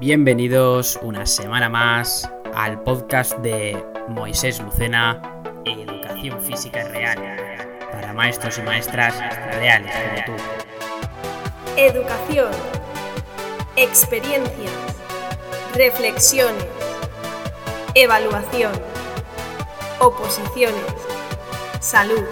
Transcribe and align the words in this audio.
Bienvenidos 0.00 0.96
una 1.02 1.26
semana 1.26 1.68
más 1.68 2.30
al 2.54 2.80
podcast 2.84 3.36
de 3.38 3.76
Moisés 4.06 4.60
Lucena, 4.60 5.20
Educación 5.64 6.40
Física 6.40 6.84
Real, 6.84 7.18
para 7.90 8.12
maestros 8.12 8.58
y 8.58 8.62
maestras 8.62 9.16
reales 9.56 9.92
como 9.92 10.36
tú. 10.36 10.42
Educación, 11.76 12.52
experiencias, 13.74 14.70
reflexiones, 15.74 16.64
evaluación, 17.96 18.80
oposiciones, 19.98 20.94
salud. 21.80 22.22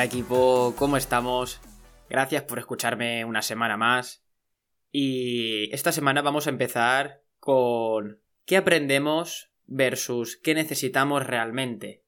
Hola 0.00 0.06
equipo, 0.06 0.74
¿cómo 0.78 0.96
estamos? 0.96 1.60
Gracias 2.08 2.44
por 2.44 2.58
escucharme 2.58 3.22
una 3.26 3.42
semana 3.42 3.76
más. 3.76 4.24
Y 4.90 5.68
esta 5.74 5.92
semana 5.92 6.22
vamos 6.22 6.46
a 6.46 6.50
empezar 6.50 7.22
con 7.38 8.18
qué 8.46 8.56
aprendemos 8.56 9.52
versus 9.66 10.38
qué 10.38 10.54
necesitamos 10.54 11.26
realmente. 11.26 12.02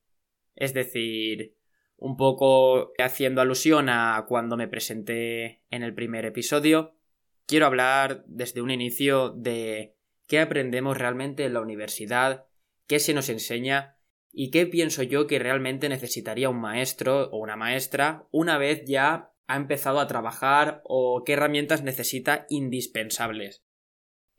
Es 0.55 0.73
decir, 0.73 1.55
un 1.98 2.16
poco 2.16 2.92
haciendo 2.96 3.42
alusión 3.42 3.91
a 3.91 4.24
cuando 4.27 4.56
me 4.56 4.68
presenté 4.68 5.62
en 5.68 5.82
el 5.82 5.93
primer 5.93 6.24
episodio, 6.24 6.96
quiero 7.45 7.66
hablar 7.66 8.24
desde 8.27 8.62
un 8.62 8.71
inicio 8.71 9.34
de 9.37 9.96
qué 10.29 10.40
aprendemos 10.40 10.96
realmente 10.96 11.45
en 11.45 11.52
la 11.52 11.60
universidad, 11.60 12.46
qué 12.87 13.01
se 13.01 13.12
nos 13.12 13.29
enseña 13.29 13.99
y 14.33 14.51
qué 14.51 14.66
pienso 14.66 15.02
yo 15.02 15.27
que 15.27 15.38
realmente 15.38 15.88
necesitaría 15.88 16.49
un 16.49 16.61
maestro 16.61 17.29
o 17.30 17.38
una 17.38 17.57
maestra 17.57 18.27
una 18.30 18.59
vez 18.59 18.85
ya 18.87 19.30
ha 19.47 19.57
empezado 19.57 20.01
a 20.01 20.07
trabajar 20.07 20.80
o 20.85 21.23
qué 21.24 21.35
herramientas 21.35 21.83
necesita 21.83 22.47
indispensables. 22.49 23.63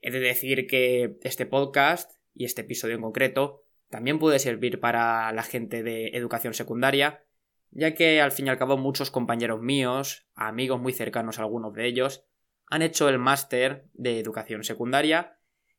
He 0.01 0.11
de 0.11 0.19
decir 0.19 0.67
que 0.67 1.17
este 1.21 1.45
podcast 1.45 2.11
y 2.33 2.45
este 2.45 2.61
episodio 2.61 2.95
en 2.95 3.01
concreto 3.01 3.61
también 3.89 4.17
puede 4.17 4.39
servir 4.39 4.79
para 4.79 5.31
la 5.31 5.43
gente 5.43 5.83
de 5.83 6.07
educación 6.07 6.55
secundaria, 6.55 7.23
ya 7.69 7.93
que 7.93 8.21
al 8.21 8.31
fin 8.31 8.47
y 8.47 8.49
al 8.49 8.57
cabo 8.57 8.75
muchos 8.75 9.11
compañeros 9.11 9.61
míos, 9.61 10.27
amigos 10.33 10.81
muy 10.81 10.93
cercanos 10.93 11.37
algunos 11.37 11.73
de 11.73 11.85
ellos, 11.85 12.25
han 12.65 12.81
hecho 12.81 13.07
el 13.07 13.19
máster 13.19 13.85
de 13.93 14.19
educación 14.19 14.63
secundaria 14.63 15.37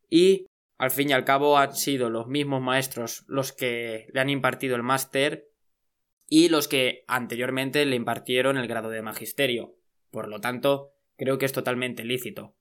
y 0.08 0.46
al 0.84 0.90
fin 0.90 1.10
y 1.10 1.12
al 1.12 1.24
cabo 1.24 1.58
han 1.58 1.74
sido 1.74 2.10
los 2.10 2.26
mismos 2.26 2.62
maestros 2.62 3.24
los 3.26 3.52
que 3.52 4.06
le 4.12 4.20
han 4.20 4.30
impartido 4.30 4.76
el 4.76 4.82
máster 4.82 5.50
y 6.28 6.48
los 6.48 6.68
que 6.68 7.04
anteriormente 7.06 7.84
le 7.84 7.96
impartieron 7.96 8.56
el 8.56 8.68
grado 8.68 8.90
de 8.90 9.02
magisterio. 9.02 9.76
Por 10.10 10.28
lo 10.28 10.40
tanto, 10.40 10.94
creo 11.16 11.38
que 11.38 11.46
es 11.46 11.52
totalmente 11.52 12.04
lícito. 12.04 12.54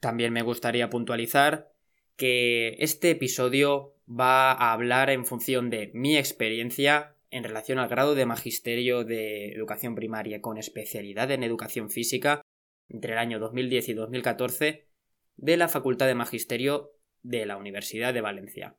También 0.00 0.32
me 0.32 0.42
gustaría 0.42 0.90
puntualizar 0.90 1.72
que 2.16 2.76
este 2.78 3.10
episodio 3.10 3.94
va 4.08 4.52
a 4.52 4.72
hablar 4.72 5.10
en 5.10 5.24
función 5.24 5.70
de 5.70 5.90
mi 5.94 6.16
experiencia 6.16 7.14
en 7.30 7.44
relación 7.44 7.78
al 7.78 7.88
grado 7.88 8.14
de 8.14 8.26
magisterio 8.26 9.04
de 9.04 9.52
educación 9.52 9.94
primaria 9.94 10.40
con 10.40 10.56
especialidad 10.56 11.30
en 11.30 11.42
educación 11.42 11.90
física 11.90 12.40
entre 12.88 13.12
el 13.12 13.18
año 13.18 13.38
2010 13.38 13.90
y 13.90 13.94
2014 13.94 14.88
de 15.36 15.56
la 15.56 15.68
Facultad 15.68 16.06
de 16.06 16.14
Magisterio 16.14 16.97
de 17.22 17.46
la 17.46 17.56
Universidad 17.56 18.14
de 18.14 18.20
Valencia. 18.20 18.76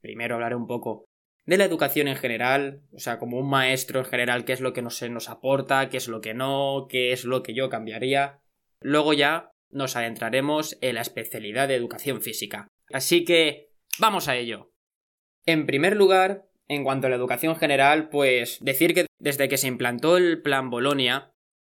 Primero 0.00 0.36
hablaré 0.36 0.54
un 0.54 0.66
poco 0.66 1.08
de 1.46 1.56
la 1.56 1.64
educación 1.64 2.08
en 2.08 2.16
general, 2.16 2.82
o 2.92 2.98
sea, 2.98 3.18
como 3.18 3.38
un 3.38 3.48
maestro 3.48 4.00
en 4.00 4.04
general, 4.04 4.44
qué 4.44 4.52
es 4.52 4.60
lo 4.60 4.74
que 4.74 4.82
nos, 4.82 5.00
nos 5.02 5.30
aporta, 5.30 5.88
qué 5.88 5.96
es 5.96 6.06
lo 6.06 6.20
que 6.20 6.34
no, 6.34 6.86
qué 6.90 7.12
es 7.12 7.24
lo 7.24 7.42
que 7.42 7.54
yo 7.54 7.70
cambiaría. 7.70 8.40
Luego 8.80 9.14
ya 9.14 9.52
nos 9.70 9.96
adentraremos 9.96 10.76
en 10.82 10.96
la 10.96 11.00
especialidad 11.00 11.68
de 11.68 11.74
educación 11.74 12.20
física. 12.20 12.68
Así 12.92 13.24
que, 13.24 13.70
vamos 13.98 14.28
a 14.28 14.36
ello. 14.36 14.72
En 15.46 15.64
primer 15.64 15.96
lugar, 15.96 16.44
en 16.68 16.84
cuanto 16.84 17.06
a 17.06 17.10
la 17.10 17.16
educación 17.16 17.56
general, 17.56 18.10
pues 18.10 18.58
decir 18.60 18.92
que 18.92 19.06
desde 19.18 19.48
que 19.48 19.56
se 19.56 19.68
implantó 19.68 20.18
el 20.18 20.42
plan 20.42 20.68
Bolonia, 20.68 21.32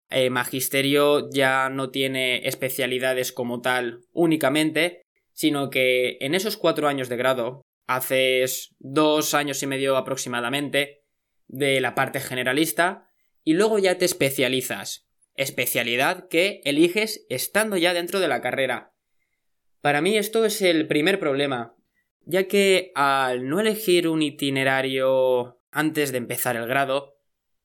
eh, 0.09 0.29
Magisterio 0.29 1.29
ya 1.29 1.69
no 1.69 1.89
tiene 1.89 2.45
especialidades 2.47 3.31
como 3.31 3.61
tal 3.61 4.01
únicamente, 4.11 5.03
sino 5.41 5.71
que 5.71 6.19
en 6.21 6.35
esos 6.35 6.55
cuatro 6.55 6.87
años 6.87 7.09
de 7.09 7.17
grado 7.17 7.65
haces 7.87 8.75
dos 8.77 9.33
años 9.33 9.63
y 9.63 9.65
medio 9.65 9.97
aproximadamente 9.97 11.01
de 11.47 11.81
la 11.81 11.95
parte 11.95 12.19
generalista 12.19 13.07
y 13.43 13.53
luego 13.53 13.79
ya 13.79 13.97
te 13.97 14.05
especializas. 14.05 15.07
Especialidad 15.33 16.27
que 16.27 16.61
eliges 16.63 17.25
estando 17.27 17.75
ya 17.75 17.95
dentro 17.95 18.19
de 18.19 18.27
la 18.27 18.39
carrera. 18.39 18.93
Para 19.81 19.99
mí 19.99 20.15
esto 20.15 20.45
es 20.45 20.61
el 20.61 20.85
primer 20.85 21.17
problema, 21.17 21.75
ya 22.23 22.47
que 22.47 22.91
al 22.93 23.49
no 23.49 23.59
elegir 23.59 24.09
un 24.09 24.21
itinerario 24.21 25.59
antes 25.71 26.11
de 26.11 26.19
empezar 26.19 26.55
el 26.55 26.67
grado, 26.67 27.15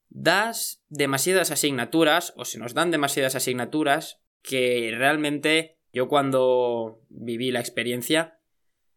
das 0.09 0.83
demasiadas 0.89 1.51
asignaturas 1.51 2.33
o 2.37 2.43
se 2.43 2.57
nos 2.57 2.73
dan 2.73 2.89
demasiadas 2.89 3.35
asignaturas 3.35 4.19
que 4.41 4.91
realmente 4.97 5.76
yo 5.97 6.07
cuando 6.07 7.01
viví 7.09 7.49
la 7.49 7.59
experiencia 7.59 8.37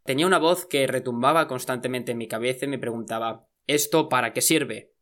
Tenía 0.05 0.27
una 0.27 0.38
voz 0.38 0.66
que 0.66 0.87
retumbaba 0.87 1.47
constantemente 1.47 2.12
en 2.12 2.19
mi 2.19 2.27
cabeza 2.27 2.65
y 2.65 2.69
me 2.69 2.78
preguntaba 2.78 3.47
¿Esto 3.66 4.09
para 4.09 4.33
qué 4.33 4.41
sirve? 4.41 4.93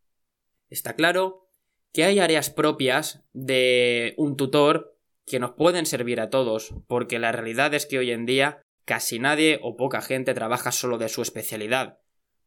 Está 0.69 0.95
claro 0.95 1.49
que 1.93 2.05
hay 2.05 2.19
áreas 2.19 2.51
propias 2.51 3.25
de 3.33 4.15
un 4.17 4.37
tutor 4.37 4.97
que 5.27 5.41
nos 5.41 5.53
pueden 5.53 5.87
servir 5.87 6.21
a 6.21 6.31
todos, 6.31 6.75
porque 6.87 7.19
la 7.19 7.33
realidad 7.33 7.73
es 7.75 7.87
que 7.87 7.99
hoy 7.99 8.11
en 8.11 8.27
día 8.27 8.63
casi 8.85 9.19
nadie 9.19 9.59
o 9.63 9.77
poca 9.77 10.03
gente 10.03 10.35
trabaja 10.35 10.73
solo 10.73 10.99
de 10.99 11.09
su 11.09 11.23
especialidad. 11.23 11.99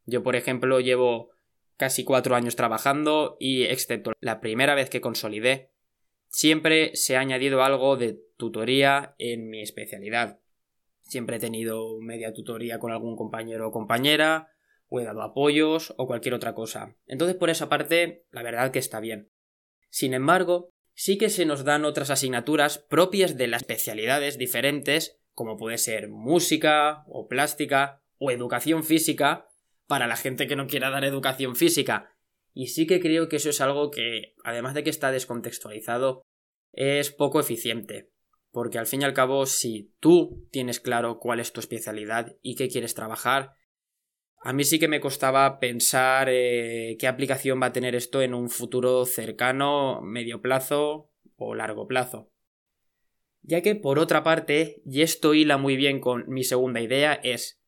Yo, 0.05 0.23
por 0.23 0.35
ejemplo, 0.35 0.79
llevo 0.79 1.31
casi 1.77 2.03
cuatro 2.03 2.35
años 2.35 2.55
trabajando 2.55 3.37
y, 3.39 3.63
excepto 3.63 4.13
la 4.19 4.39
primera 4.39 4.75
vez 4.75 4.89
que 4.89 5.01
consolidé, 5.01 5.71
siempre 6.29 6.95
se 6.95 7.17
ha 7.17 7.19
añadido 7.19 7.63
algo 7.63 7.97
de 7.97 8.19
tutoría 8.41 9.13
en 9.19 9.49
mi 9.51 9.61
especialidad. 9.61 10.39
Siempre 11.01 11.35
he 11.35 11.39
tenido 11.39 11.99
media 12.01 12.33
tutoría 12.33 12.79
con 12.79 12.91
algún 12.91 13.15
compañero 13.15 13.67
o 13.67 13.71
compañera, 13.71 14.49
o 14.87 14.99
he 14.99 15.03
dado 15.03 15.21
apoyos 15.21 15.93
o 15.97 16.07
cualquier 16.07 16.33
otra 16.33 16.55
cosa. 16.55 16.97
Entonces 17.05 17.37
por 17.37 17.51
esa 17.51 17.69
parte, 17.69 18.25
la 18.31 18.41
verdad 18.41 18.71
que 18.71 18.79
está 18.79 18.99
bien. 18.99 19.31
Sin 19.91 20.15
embargo, 20.15 20.71
sí 20.95 21.19
que 21.19 21.29
se 21.29 21.45
nos 21.45 21.63
dan 21.63 21.85
otras 21.85 22.09
asignaturas 22.09 22.79
propias 22.79 23.37
de 23.37 23.47
las 23.47 23.61
especialidades 23.61 24.39
diferentes, 24.39 25.21
como 25.35 25.55
puede 25.55 25.77
ser 25.77 26.09
música 26.09 27.03
o 27.05 27.27
plástica 27.27 28.01
o 28.17 28.31
educación 28.31 28.83
física, 28.83 29.47
para 29.85 30.07
la 30.07 30.17
gente 30.17 30.47
que 30.47 30.55
no 30.55 30.65
quiera 30.65 30.89
dar 30.89 31.05
educación 31.05 31.55
física. 31.55 32.15
Y 32.55 32.67
sí 32.67 32.87
que 32.87 32.99
creo 32.99 33.29
que 33.29 33.35
eso 33.35 33.51
es 33.51 33.61
algo 33.61 33.91
que, 33.91 34.33
además 34.43 34.73
de 34.73 34.83
que 34.83 34.89
está 34.89 35.11
descontextualizado, 35.11 36.23
es 36.73 37.11
poco 37.11 37.39
eficiente. 37.39 38.09
Porque 38.51 38.77
al 38.77 38.87
fin 38.87 39.01
y 39.01 39.05
al 39.05 39.13
cabo, 39.13 39.45
si 39.45 39.93
tú 39.99 40.47
tienes 40.51 40.79
claro 40.79 41.19
cuál 41.19 41.39
es 41.39 41.53
tu 41.53 41.59
especialidad 41.59 42.35
y 42.41 42.55
qué 42.55 42.67
quieres 42.67 42.93
trabajar, 42.93 43.55
a 44.43 44.53
mí 44.53 44.63
sí 44.63 44.79
que 44.79 44.87
me 44.87 44.99
costaba 44.99 45.59
pensar 45.59 46.27
eh, 46.29 46.97
qué 46.99 47.07
aplicación 47.07 47.61
va 47.61 47.67
a 47.67 47.71
tener 47.71 47.95
esto 47.95 48.21
en 48.21 48.33
un 48.33 48.49
futuro 48.49 49.05
cercano, 49.05 50.01
medio 50.01 50.41
plazo 50.41 51.11
o 51.35 51.55
largo 51.55 51.87
plazo. 51.87 52.31
Ya 53.43 53.61
que, 53.61 53.75
por 53.75 53.99
otra 53.99 54.23
parte, 54.23 54.81
y 54.85 55.01
esto 55.01 55.33
hila 55.33 55.57
muy 55.57 55.75
bien 55.75 55.99
con 55.99 56.25
mi 56.27 56.43
segunda 56.43 56.81
idea, 56.81 57.13
es 57.13 57.61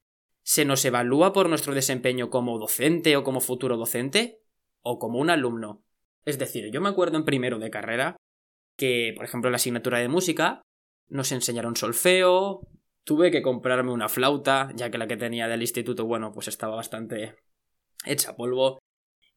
¿se 0.43 0.65
nos 0.65 0.83
evalúa 0.83 1.31
por 1.31 1.47
nuestro 1.47 1.73
desempeño 1.73 2.29
como 2.29 2.59
docente 2.59 3.15
o 3.15 3.23
como 3.23 3.39
futuro 3.39 3.77
docente? 3.77 4.41
¿O 4.81 4.99
como 4.99 5.19
un 5.19 5.29
alumno? 5.29 5.83
Es 6.25 6.37
decir, 6.37 6.71
yo 6.71 6.81
me 6.81 6.89
acuerdo 6.89 7.17
en 7.17 7.25
primero 7.25 7.59
de 7.59 7.69
carrera 7.69 8.17
que, 8.77 9.13
por 9.15 9.25
ejemplo, 9.25 9.49
la 9.49 9.55
asignatura 9.55 9.99
de 9.99 10.09
música 10.09 10.61
nos 11.07 11.31
enseñaron 11.31 11.75
solfeo, 11.75 12.67
tuve 13.03 13.31
que 13.31 13.41
comprarme 13.41 13.91
una 13.91 14.09
flauta, 14.09 14.71
ya 14.75 14.89
que 14.89 14.97
la 14.97 15.07
que 15.07 15.17
tenía 15.17 15.47
del 15.47 15.61
instituto, 15.61 16.05
bueno, 16.05 16.31
pues 16.31 16.47
estaba 16.47 16.75
bastante 16.75 17.35
hecha 18.05 18.35
polvo, 18.35 18.79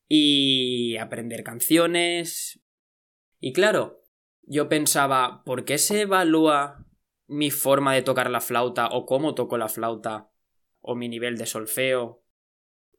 y 0.09 0.97
aprender 0.97 1.43
canciones. 1.43 2.61
Y 3.41 3.53
claro, 3.53 4.03
yo 4.43 4.69
pensaba, 4.69 5.43
¿por 5.45 5.65
qué 5.65 5.79
se 5.79 6.03
evalúa 6.03 6.87
mi 7.27 7.51
forma 7.51 7.95
de 7.95 8.03
tocar 8.03 8.31
la 8.31 8.41
flauta 8.41 8.89
o 8.89 9.05
cómo 9.05 9.35
toco 9.35 9.59
la 9.59 9.69
flauta 9.69 10.31
o 10.81 10.95
mi 10.95 11.09
nivel 11.09 11.37
de 11.37 11.47
solfeo? 11.47 12.23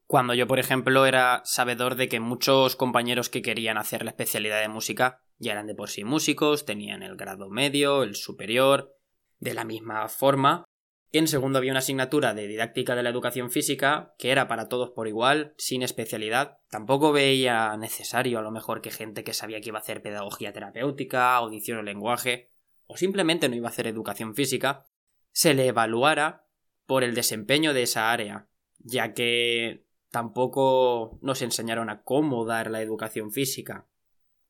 Cuando 0.08 0.32
yo, 0.32 0.46
por 0.46 0.58
ejemplo, 0.58 1.04
era 1.04 1.42
sabedor 1.44 1.94
de 1.94 2.08
que 2.08 2.18
muchos 2.18 2.76
compañeros 2.76 3.28
que 3.28 3.42
querían 3.42 3.76
hacer 3.76 4.04
la 4.04 4.10
especialidad 4.10 4.62
de 4.62 4.68
música 4.68 5.20
ya 5.36 5.52
eran 5.52 5.66
de 5.66 5.74
por 5.74 5.90
sí 5.90 6.02
músicos, 6.02 6.64
tenían 6.64 7.02
el 7.02 7.14
grado 7.14 7.50
medio, 7.50 8.02
el 8.02 8.16
superior. 8.16 8.96
De 9.38 9.52
la 9.52 9.64
misma 9.64 10.08
forma, 10.08 10.64
En 11.10 11.26
segundo 11.26 11.58
había 11.58 11.72
una 11.72 11.78
asignatura 11.78 12.34
de 12.34 12.46
didáctica 12.46 12.94
de 12.94 13.02
la 13.02 13.08
educación 13.08 13.50
física 13.50 14.14
que 14.18 14.30
era 14.30 14.46
para 14.46 14.68
todos 14.68 14.90
por 14.90 15.08
igual, 15.08 15.54
sin 15.56 15.82
especialidad. 15.82 16.58
Tampoco 16.70 17.12
veía 17.12 17.76
necesario 17.76 18.38
a 18.38 18.42
lo 18.42 18.50
mejor 18.50 18.82
que 18.82 18.90
gente 18.90 19.24
que 19.24 19.32
sabía 19.32 19.60
que 19.60 19.68
iba 19.68 19.78
a 19.78 19.82
hacer 19.82 20.02
pedagogía 20.02 20.52
terapéutica, 20.52 21.34
audición 21.34 21.78
o 21.78 21.82
lenguaje, 21.82 22.50
o 22.86 22.96
simplemente 22.96 23.48
no 23.48 23.56
iba 23.56 23.68
a 23.68 23.70
hacer 23.70 23.86
educación 23.86 24.34
física, 24.34 24.86
se 25.32 25.54
le 25.54 25.66
evaluara 25.66 26.46
por 26.86 27.04
el 27.04 27.14
desempeño 27.14 27.72
de 27.72 27.82
esa 27.82 28.10
área, 28.10 28.48
ya 28.78 29.14
que 29.14 29.87
tampoco 30.10 31.18
nos 31.22 31.42
enseñaron 31.42 31.90
a 31.90 32.02
cómo 32.02 32.44
dar 32.44 32.70
la 32.70 32.82
educación 32.82 33.32
física. 33.32 33.86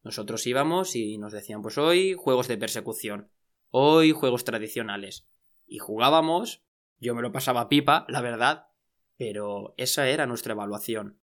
Nosotros 0.03 0.47
íbamos 0.47 0.95
y 0.97 1.19
nos 1.19 1.33
decían 1.33 1.63
pues 1.63 1.79
hoy 1.79 2.15
juegos 2.15 2.49
de 2.49 2.59
persecución, 2.59 3.31
hoy 3.71 4.13
juegos 4.13 4.45
tradicionales. 4.45 5.27
Y 5.67 5.79
jugábamos, 5.79 6.63
yo 6.99 7.15
me 7.15 7.23
lo 7.23 7.33
pasaba 7.33 7.69
pipa, 7.69 8.07
la 8.09 8.21
verdad, 8.21 8.69
pero 9.17 9.75
esa 9.77 10.09
era 10.09 10.27
nuestra 10.27 10.53
evaluación. 10.53 11.19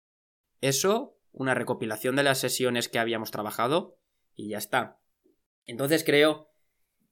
Eso, 0.60 1.18
una 1.32 1.54
recopilación 1.54 2.16
de 2.16 2.24
las 2.24 2.38
sesiones 2.38 2.88
que 2.88 2.98
habíamos 2.98 3.30
trabajado 3.30 3.98
y 4.34 4.48
ya 4.48 4.58
está. 4.58 4.98
Entonces 5.66 6.04
creo 6.04 6.50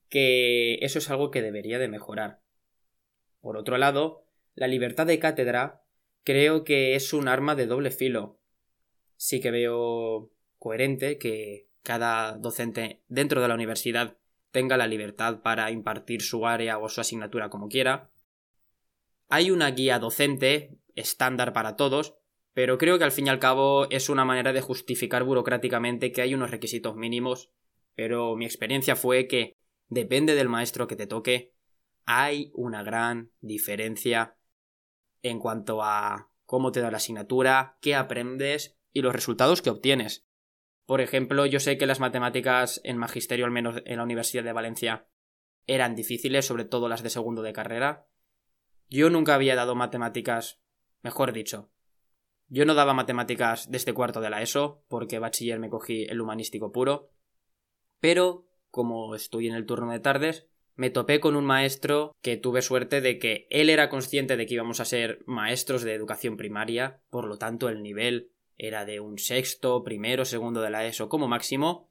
que 0.09 0.75
eso 0.83 0.99
es 0.99 1.09
algo 1.09 1.31
que 1.31 1.41
debería 1.41 1.79
de 1.79 1.89
mejorar. 1.89 2.43
Por 3.41 3.57
otro 3.57 3.79
lado, 3.79 4.27
la 4.55 4.67
libertad 4.67 5.07
de 5.07 5.19
cátedra 5.19 5.82
creo 6.25 6.65
que 6.65 6.95
es 6.95 7.13
un 7.13 7.29
arma 7.29 7.55
de 7.55 7.67
doble 7.67 7.91
filo. 7.91 8.39
Sí 9.17 9.41
que 9.41 9.51
veo 9.51 10.31
coherente 10.59 11.19
que 11.19 11.69
cada 11.83 12.37
docente 12.39 13.03
dentro 13.09 13.41
de 13.41 13.49
la 13.49 13.55
universidad 13.55 14.17
tenga 14.51 14.77
la 14.77 14.87
libertad 14.87 15.43
para 15.43 15.71
impartir 15.71 16.23
su 16.23 16.47
área 16.47 16.79
o 16.79 16.89
su 16.89 17.01
asignatura 17.01 17.51
como 17.51 17.69
quiera. 17.69 18.11
Hay 19.29 19.51
una 19.51 19.71
guía 19.71 19.99
docente 19.99 20.77
estándar 20.95 21.53
para 21.53 21.77
todos, 21.77 22.17
pero 22.53 22.77
creo 22.77 22.99
que 22.99 23.05
al 23.05 23.13
fin 23.13 23.27
y 23.27 23.31
al 23.31 23.39
cabo 23.39 23.89
es 23.91 24.09
una 24.09 24.25
manera 24.25 24.53
de 24.53 24.61
justificar 24.61 25.25
burocráticamente 25.25 26.13
que 26.13 26.21
hay 26.21 26.35
unos 26.35 26.51
requisitos 26.51 26.97
mínimos, 26.97 27.51
pero 27.95 28.37
mi 28.37 28.45
experiencia 28.45 28.95
fue 28.95 29.27
que 29.27 29.57
depende 29.89 30.35
del 30.35 30.51
maestro 30.51 30.87
que 30.87 30.97
te 30.97 31.07
toque, 31.07 31.55
hay 32.05 32.51
una 32.55 32.83
gran 32.83 33.31
diferencia 33.41 34.37
en 35.23 35.39
cuanto 35.39 35.83
a 35.83 36.31
cómo 36.45 36.73
te 36.73 36.81
da 36.81 36.91
la 36.91 36.99
asignatura, 36.99 37.79
qué 37.81 37.95
aprendes 37.95 38.79
y 38.93 39.03
los 39.03 39.15
resultados 39.15 39.63
que 39.63 39.71
obtienes. 39.71 40.27
Por 40.87 41.01
ejemplo, 41.01 41.47
yo 41.47 41.61
sé 41.61 41.79
que 41.79 41.87
las 41.87 42.01
matemáticas 42.01 42.81
en 42.85 42.99
magisterio, 42.99 43.45
al 43.45 43.51
menos 43.51 43.83
en 43.85 43.97
la 43.97 44.03
Universidad 44.03 44.45
de 44.45 44.53
Valencia, 44.53 45.07
eran 45.67 45.95
difíciles, 45.95 46.45
sobre 46.45 46.65
todo 46.65 46.89
las 46.89 47.03
de 47.03 47.11
segundo 47.11 47.43
de 47.43 47.53
carrera. 47.53 48.07
Yo 48.89 49.09
nunca 49.09 49.35
había 49.35 49.55
dado 49.55 49.75
matemáticas, 49.75 50.61
mejor 51.03 51.33
dicho, 51.33 51.71
yo 52.49 52.67
no 52.67 52.75
daba 52.75 52.93
matemáticas 52.93 53.71
desde 53.71 53.95
cuarto 53.95 54.21
de 54.21 54.29
la 54.29 54.43
ESO, 54.43 54.85
porque 54.89 55.19
bachiller 55.19 55.59
me 55.59 55.71
cogí 55.71 56.05
el 56.05 56.21
humanístico 56.21 56.71
puro, 56.71 57.11
pero 57.99 58.47
como 58.71 59.15
estoy 59.15 59.49
en 59.49 59.55
el 59.55 59.65
turno 59.65 59.91
de 59.91 60.01
tardes, 60.01 60.49
me 60.75 60.91
topé 60.91 61.21
con 61.21 61.37
un 61.37 61.45
maestro 61.45 62.17
que 62.23 62.37
tuve 62.37 62.63
suerte 62.63 63.01
de 63.01 63.19
que 63.19 63.47
él 63.51 63.71
era 63.71 63.89
consciente 63.89 64.37
de 64.37 64.47
que 64.47 64.55
íbamos 64.55 64.81
a 64.81 64.85
ser 64.85 65.23
maestros 65.27 65.83
de 65.83 65.95
educación 65.95 66.37
primaria, 66.37 67.01
por 67.11 67.27
lo 67.27 67.39
tanto 67.39 67.69
el 67.69 67.83
nivel 67.83 68.31
era 68.57 68.85
de 68.85 69.01
un 69.01 69.19
sexto, 69.19 69.83
primero, 69.83 70.25
segundo 70.25 70.61
de 70.61 70.71
la 70.71 70.87
ESO 70.87 71.09
como 71.09 71.29
máximo, 71.29 71.91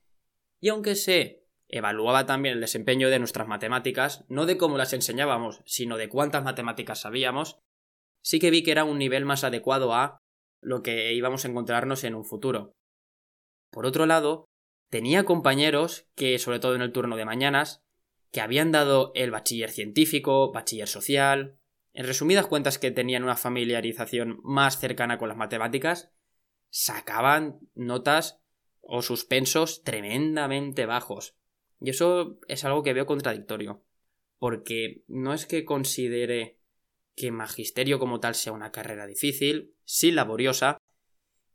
y 0.59 0.69
aunque 0.69 0.95
se 0.95 1.43
evaluaba 1.67 2.25
también 2.25 2.55
el 2.55 2.61
desempeño 2.61 3.09
de 3.09 3.19
nuestras 3.19 3.47
matemáticas, 3.47 4.25
no 4.27 4.45
de 4.45 4.57
cómo 4.57 4.77
las 4.77 4.93
enseñábamos, 4.93 5.61
sino 5.65 5.97
de 5.97 6.09
cuántas 6.09 6.43
matemáticas 6.43 7.01
sabíamos, 7.01 7.59
sí 8.23 8.39
que 8.39 8.51
vi 8.51 8.63
que 8.63 8.71
era 8.71 8.83
un 8.83 8.97
nivel 8.97 9.25
más 9.25 9.43
adecuado 9.43 9.93
a 9.93 10.19
lo 10.61 10.83
que 10.83 11.13
íbamos 11.13 11.45
a 11.45 11.47
encontrarnos 11.47 12.03
en 12.03 12.15
un 12.15 12.25
futuro. 12.25 12.73
Por 13.71 13.85
otro 13.85 14.05
lado, 14.05 14.45
Tenía 14.91 15.23
compañeros 15.23 16.05
que, 16.15 16.37
sobre 16.37 16.59
todo 16.59 16.75
en 16.75 16.81
el 16.81 16.91
turno 16.91 17.15
de 17.15 17.23
mañanas, 17.23 17.81
que 18.31 18.41
habían 18.41 18.71
dado 18.71 19.11
el 19.15 19.31
bachiller 19.31 19.69
científico, 19.69 20.51
bachiller 20.51 20.87
social, 20.87 21.57
en 21.93 22.05
resumidas 22.05 22.47
cuentas 22.47 22.79
que 22.79 22.91
tenían 22.91 23.23
una 23.23 23.35
familiarización 23.35 24.39
más 24.43 24.79
cercana 24.79 25.17
con 25.17 25.27
las 25.27 25.37
matemáticas, 25.37 26.13
sacaban 26.69 27.59
notas 27.75 28.41
o 28.79 29.01
suspensos 29.01 29.83
tremendamente 29.83 30.85
bajos. 30.85 31.35
Y 31.81 31.89
eso 31.89 32.39
es 32.47 32.63
algo 32.63 32.83
que 32.83 32.93
veo 32.93 33.05
contradictorio. 33.05 33.83
Porque 34.39 35.03
no 35.07 35.33
es 35.33 35.45
que 35.45 35.65
considere 35.65 36.59
que 37.15 37.31
magisterio 37.31 37.99
como 37.99 38.19
tal 38.19 38.35
sea 38.35 38.53
una 38.53 38.71
carrera 38.71 39.05
difícil, 39.05 39.75
sí 39.83 40.11
laboriosa, 40.11 40.77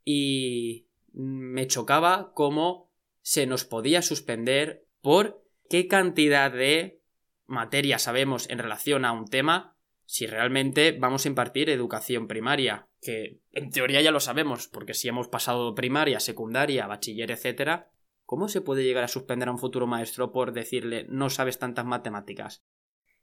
y 0.05 0.87
me 1.11 1.67
chocaba 1.67 2.31
como 2.33 2.91
se 3.21 3.47
nos 3.47 3.65
podía 3.65 4.01
suspender 4.01 4.87
por 5.01 5.43
qué 5.69 5.87
cantidad 5.87 6.51
de 6.51 7.01
materia 7.45 7.99
sabemos 7.99 8.49
en 8.49 8.59
relación 8.59 9.05
a 9.05 9.11
un 9.11 9.27
tema 9.27 9.77
si 10.07 10.25
realmente 10.25 10.93
vamos 10.93 11.25
a 11.25 11.27
impartir 11.27 11.69
educación 11.69 12.27
primaria, 12.27 12.87
que 13.01 13.41
en 13.51 13.69
teoría 13.69 14.01
ya 14.01 14.11
lo 14.11 14.21
sabemos, 14.21 14.69
porque 14.69 14.93
si 14.93 15.09
hemos 15.09 15.27
pasado 15.27 15.75
primaria, 15.75 16.21
secundaria, 16.21 16.87
bachiller, 16.87 17.29
etc., 17.29 17.87
¿cómo 18.23 18.47
se 18.47 18.61
puede 18.61 18.85
llegar 18.85 19.03
a 19.03 19.09
suspender 19.09 19.49
a 19.49 19.51
un 19.51 19.59
futuro 19.59 19.85
maestro 19.85 20.31
por 20.31 20.53
decirle 20.53 21.05
no 21.09 21.29
sabes 21.29 21.59
tantas 21.59 21.85
matemáticas? 21.85 22.63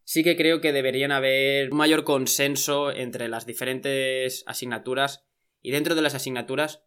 Sí 0.04 0.22
que 0.22 0.36
creo 0.36 0.60
que 0.60 0.72
deberían 0.72 1.10
haber 1.10 1.70
un 1.70 1.78
mayor 1.78 2.04
consenso 2.04 2.92
entre 2.92 3.28
las 3.28 3.46
diferentes 3.46 4.44
asignaturas 4.46 5.24
y 5.62 5.70
dentro 5.70 5.94
de 5.94 6.02
las 6.02 6.14
asignaturas 6.14 6.84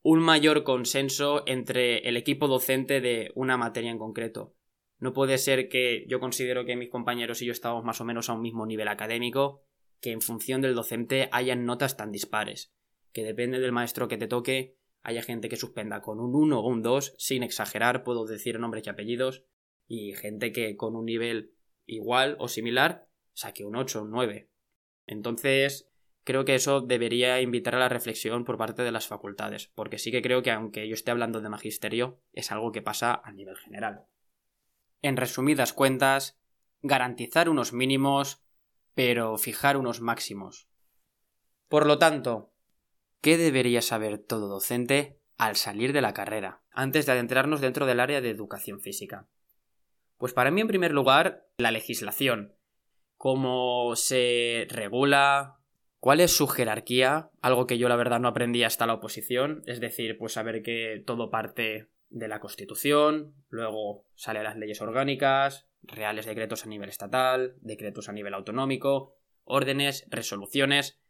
un 0.00 0.20
mayor 0.20 0.64
consenso 0.64 1.44
entre 1.46 1.98
el 2.08 2.16
equipo 2.16 2.48
docente 2.48 3.02
de 3.02 3.30
una 3.34 3.58
materia 3.58 3.90
en 3.90 3.98
concreto. 3.98 4.56
No 5.02 5.12
puede 5.12 5.36
ser 5.38 5.68
que 5.68 6.04
yo 6.06 6.20
considero 6.20 6.64
que 6.64 6.76
mis 6.76 6.88
compañeros 6.88 7.42
y 7.42 7.46
yo 7.46 7.50
estamos 7.50 7.82
más 7.82 8.00
o 8.00 8.04
menos 8.04 8.30
a 8.30 8.34
un 8.34 8.40
mismo 8.40 8.66
nivel 8.66 8.86
académico, 8.86 9.64
que 10.00 10.12
en 10.12 10.20
función 10.20 10.60
del 10.60 10.76
docente 10.76 11.28
hayan 11.32 11.66
notas 11.66 11.96
tan 11.96 12.12
dispares, 12.12 12.72
que 13.12 13.24
depende 13.24 13.58
del 13.58 13.72
maestro 13.72 14.06
que 14.06 14.16
te 14.16 14.28
toque, 14.28 14.76
haya 15.02 15.24
gente 15.24 15.48
que 15.48 15.56
suspenda 15.56 16.02
con 16.02 16.20
un 16.20 16.36
1 16.36 16.56
o 16.56 16.68
un 16.68 16.82
2, 16.82 17.16
sin 17.18 17.42
exagerar, 17.42 18.04
puedo 18.04 18.26
decir 18.26 18.60
nombres 18.60 18.86
y 18.86 18.90
apellidos, 18.90 19.44
y 19.88 20.12
gente 20.12 20.52
que 20.52 20.76
con 20.76 20.94
un 20.94 21.06
nivel 21.06 21.52
igual 21.84 22.36
o 22.38 22.46
similar 22.46 23.08
saque 23.32 23.64
un 23.64 23.74
8 23.74 23.98
o 23.98 24.04
un 24.04 24.12
9. 24.12 24.50
Entonces, 25.08 25.90
creo 26.22 26.44
que 26.44 26.54
eso 26.54 26.80
debería 26.80 27.40
invitar 27.40 27.74
a 27.74 27.80
la 27.80 27.88
reflexión 27.88 28.44
por 28.44 28.56
parte 28.56 28.84
de 28.84 28.92
las 28.92 29.08
facultades, 29.08 29.66
porque 29.74 29.98
sí 29.98 30.12
que 30.12 30.22
creo 30.22 30.44
que 30.44 30.52
aunque 30.52 30.86
yo 30.86 30.94
esté 30.94 31.10
hablando 31.10 31.40
de 31.40 31.48
magisterio, 31.48 32.20
es 32.32 32.52
algo 32.52 32.70
que 32.70 32.82
pasa 32.82 33.20
a 33.24 33.32
nivel 33.32 33.56
general. 33.56 34.06
En 35.02 35.16
resumidas 35.16 35.72
cuentas, 35.72 36.38
garantizar 36.80 37.48
unos 37.48 37.72
mínimos, 37.72 38.42
pero 38.94 39.36
fijar 39.36 39.76
unos 39.76 40.00
máximos. 40.00 40.68
Por 41.68 41.86
lo 41.86 41.98
tanto, 41.98 42.54
¿qué 43.20 43.36
debería 43.36 43.82
saber 43.82 44.18
todo 44.18 44.48
docente 44.48 45.20
al 45.36 45.56
salir 45.56 45.92
de 45.92 46.02
la 46.02 46.14
carrera, 46.14 46.62
antes 46.70 47.06
de 47.06 47.12
adentrarnos 47.12 47.60
dentro 47.60 47.86
del 47.86 48.00
área 48.00 48.20
de 48.20 48.30
educación 48.30 48.80
física? 48.80 49.28
Pues 50.18 50.32
para 50.32 50.50
mí, 50.50 50.60
en 50.60 50.68
primer 50.68 50.92
lugar, 50.92 51.48
la 51.56 51.72
legislación. 51.72 52.54
Cómo 53.16 53.96
se 53.96 54.66
regula, 54.70 55.62
¿Cuál 56.02 56.18
es 56.18 56.36
su 56.36 56.48
jerarquía? 56.48 57.30
Algo 57.42 57.68
que 57.68 57.78
yo 57.78 57.88
la 57.88 57.94
verdad 57.94 58.18
no 58.18 58.26
aprendí 58.26 58.64
hasta 58.64 58.88
la 58.88 58.94
oposición, 58.94 59.62
es 59.66 59.78
decir, 59.78 60.18
pues 60.18 60.32
saber 60.32 60.64
que 60.64 61.00
todo 61.06 61.30
parte 61.30 61.91
de 62.12 62.28
la 62.28 62.40
Constitución, 62.40 63.34
luego 63.48 64.06
sale 64.14 64.42
las 64.42 64.56
leyes 64.56 64.80
orgánicas, 64.80 65.66
reales 65.82 66.26
decretos 66.26 66.64
a 66.64 66.68
nivel 66.68 66.88
estatal, 66.88 67.56
decretos 67.60 68.08
a 68.08 68.12
nivel 68.12 68.34
autonómico, 68.34 69.16
órdenes, 69.44 70.06
resoluciones. 70.08 71.00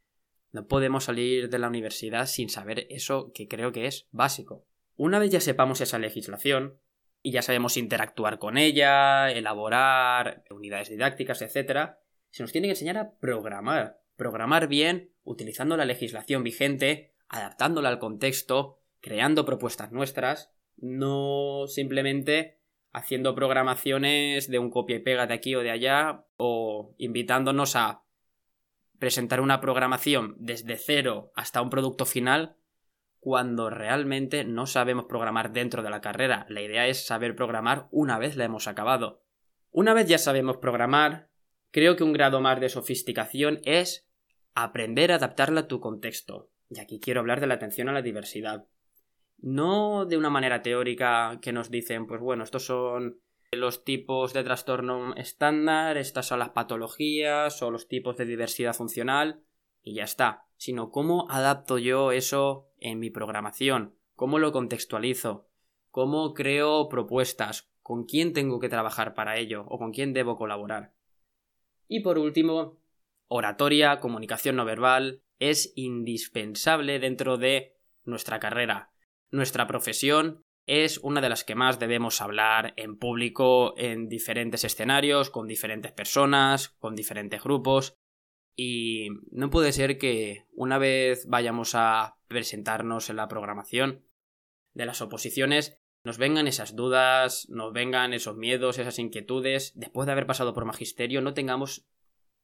No 0.51 0.67
podemos 0.67 1.05
salir 1.05 1.51
de 1.51 1.59
la 1.59 1.69
universidad 1.69 2.27
sin 2.27 2.49
saber 2.49 2.87
eso 2.89 3.33
que 3.35 3.49
creo 3.49 3.73
que 3.73 3.87
es 3.87 4.09
básico. 4.11 4.67
Una 4.97 5.19
vez 5.19 5.31
ya 5.31 5.41
sepamos 5.41 5.81
esa 5.81 5.99
legislación, 5.99 6.79
y 7.25 7.31
ya 7.31 7.43
sabemos 7.43 7.77
interactuar 7.77 8.39
con 8.39 8.59
ella, 8.59 9.31
elaborar 9.31 10.45
unidades 10.51 10.89
didácticas, 10.89 11.41
etc., 11.43 11.93
se 12.31 12.43
nos 12.43 12.51
tiene 12.51 12.67
que 12.67 12.73
enseñar 12.73 12.97
a 12.97 13.13
programar 13.19 14.03
programar 14.17 14.69
bien 14.69 15.13
utilizando 15.25 15.77
la 15.77 15.85
legislación 15.85 16.45
vigente, 16.45 17.13
adaptándola 17.29 17.89
al 17.89 17.99
contexto, 17.99 18.81
creando 19.01 19.45
propuestas 19.45 19.91
nuestras, 19.91 20.52
no 20.77 21.67
simplemente 21.67 22.59
haciendo 22.93 23.35
programaciones 23.35 24.51
de 24.51 24.59
un 24.59 24.71
copia 24.71 24.97
y 24.97 25.01
pega 25.01 25.27
de 25.27 25.35
aquí 25.35 25.55
o 25.55 25.61
de 25.61 25.71
allá 25.71 26.27
o 26.37 26.95
invitándonos 26.99 27.77
a 27.77 28.05
presentar 28.99 29.41
una 29.41 29.61
programación 29.61 30.37
desde 30.39 30.77
cero 30.77 31.33
hasta 31.35 31.63
un 31.63 31.71
producto 31.71 32.05
final 32.05 32.57
cuando 33.19 33.71
realmente 33.71 34.45
no 34.45 34.67
sabemos 34.67 35.07
programar 35.07 35.53
dentro 35.53 35.83
de 35.83 35.91
la 35.91 36.01
carrera. 36.01 36.45
La 36.49 36.61
idea 36.61 36.87
es 36.89 37.07
saber 37.07 37.35
programar 37.35 37.89
una 37.91 38.19
vez 38.19 38.37
la 38.37 38.45
hemos 38.45 38.69
acabado. 38.69 39.23
Una 39.71 39.95
vez 39.95 40.09
ya 40.09 40.19
sabemos 40.19 40.59
programar, 40.59 41.31
creo 41.71 41.97
que 41.97 42.05
un 42.05 42.13
grado 42.13 42.41
más 42.41 42.61
de 42.61 42.69
sofisticación 42.69 43.61
es 43.65 44.09
aprender 44.55 45.13
a 45.13 45.17
adaptarla 45.17 45.61
a 45.61 45.69
tu 45.69 45.81
contexto. 45.81 46.51
Y 46.69 46.81
aquí 46.81 47.01
quiero 47.01 47.21
hablar 47.21 47.41
de 47.41 47.47
la 47.47 47.55
atención 47.55 47.89
a 47.89 47.93
la 47.93 48.03
diversidad. 48.03 48.67
No 49.43 50.07
de 50.07 50.17
una 50.17 50.31
manera 50.31 50.63
teórica 50.63 51.39
que 51.43 51.53
nos 51.53 51.71
dicen, 51.71 52.07
pues 52.07 52.21
bueno, 52.21 52.45
estos 52.45 52.65
son 52.65 53.21
los 53.51 53.85
tipos 53.85 54.33
de 54.33 54.45
trastorno 54.45 55.15
estándar, 55.17 55.99
estas 55.99 56.27
son 56.27 56.39
las 56.39 56.51
patologías 56.51 57.61
o 57.61 57.71
los 57.71 57.89
tipos 57.89 58.17
de 58.17 58.25
diversidad 58.25 58.73
funcional 58.73 59.43
y 59.83 59.95
ya 59.95 60.05
está, 60.05 60.47
sino 60.57 60.91
cómo 60.91 61.27
adapto 61.29 61.77
yo 61.79 62.13
eso 62.13 62.71
en 62.79 63.01
mi 63.01 63.11
programación, 63.11 63.97
cómo 64.15 64.39
lo 64.39 64.53
contextualizo, 64.53 65.49
cómo 65.91 66.35
creo 66.35 66.89
propuestas, 66.89 67.69
con 67.83 68.05
quién 68.05 68.33
tengo 68.33 68.61
que 68.61 68.69
trabajar 68.69 69.13
para 69.13 69.39
ello 69.39 69.65
o 69.69 69.77
con 69.77 69.91
quién 69.91 70.13
debo 70.13 70.37
colaborar. 70.37 70.95
Y 71.89 72.01
por 72.01 72.17
último, 72.17 72.79
oratoria, 73.27 73.99
comunicación 73.99 74.55
no 74.55 74.65
verbal, 74.65 75.21
es 75.41 75.73
indispensable 75.75 77.01
dentro 77.01 77.39
de 77.39 77.77
nuestra 78.05 78.39
carrera. 78.39 78.92
Nuestra 79.33 79.67
profesión 79.67 80.45
es 80.67 80.99
una 80.99 81.23
de 81.23 81.31
las 81.31 81.43
que 81.43 81.55
más 81.55 81.79
debemos 81.79 82.21
hablar 82.21 82.75
en 82.77 82.99
público, 82.99 83.75
en 83.79 84.07
diferentes 84.07 84.63
escenarios, 84.63 85.31
con 85.31 85.49
diferentes 85.49 85.91
personas, 85.91 86.69
con 86.79 86.95
diferentes 86.95 87.43
grupos. 87.43 87.97
Y 88.55 89.09
no 89.31 89.49
puede 89.49 89.73
ser 89.73 89.97
que 89.97 90.47
una 90.53 90.77
vez 90.77 91.27
vayamos 91.27 91.75
a 91.75 92.19
presentarnos 92.29 93.09
en 93.09 93.17
la 93.17 93.29
programación 93.29 94.05
de 94.75 94.85
las 94.85 95.01
oposiciones, 95.01 95.79
nos 96.05 96.19
vengan 96.19 96.47
esas 96.47 96.77
dudas, 96.77 97.49
nos 97.49 97.73
vengan 97.73 98.13
esos 98.13 98.37
miedos, 98.37 98.79
esas 98.79 98.99
inquietudes, 98.99 99.73
después 99.77 100.05
de 100.05 100.13
haber 100.13 100.27
pasado 100.27 100.53
por 100.53 100.67
magisterio, 100.67 101.23
no 101.23 101.33
tengamos 101.33 101.87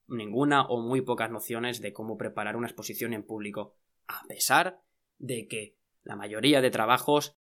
ninguna 0.06 0.62
o 0.66 0.80
muy 0.80 1.02
pocas 1.02 1.30
nociones 1.30 1.82
de 1.82 1.92
cómo 1.92 2.16
preparar 2.16 2.56
una 2.56 2.68
exposición 2.68 3.12
en 3.12 3.24
público, 3.24 3.76
a 4.06 4.26
pesar 4.26 4.80
de 5.18 5.46
que 5.48 5.77
la 6.02 6.16
mayoría 6.16 6.60
de 6.60 6.70
trabajos 6.70 7.36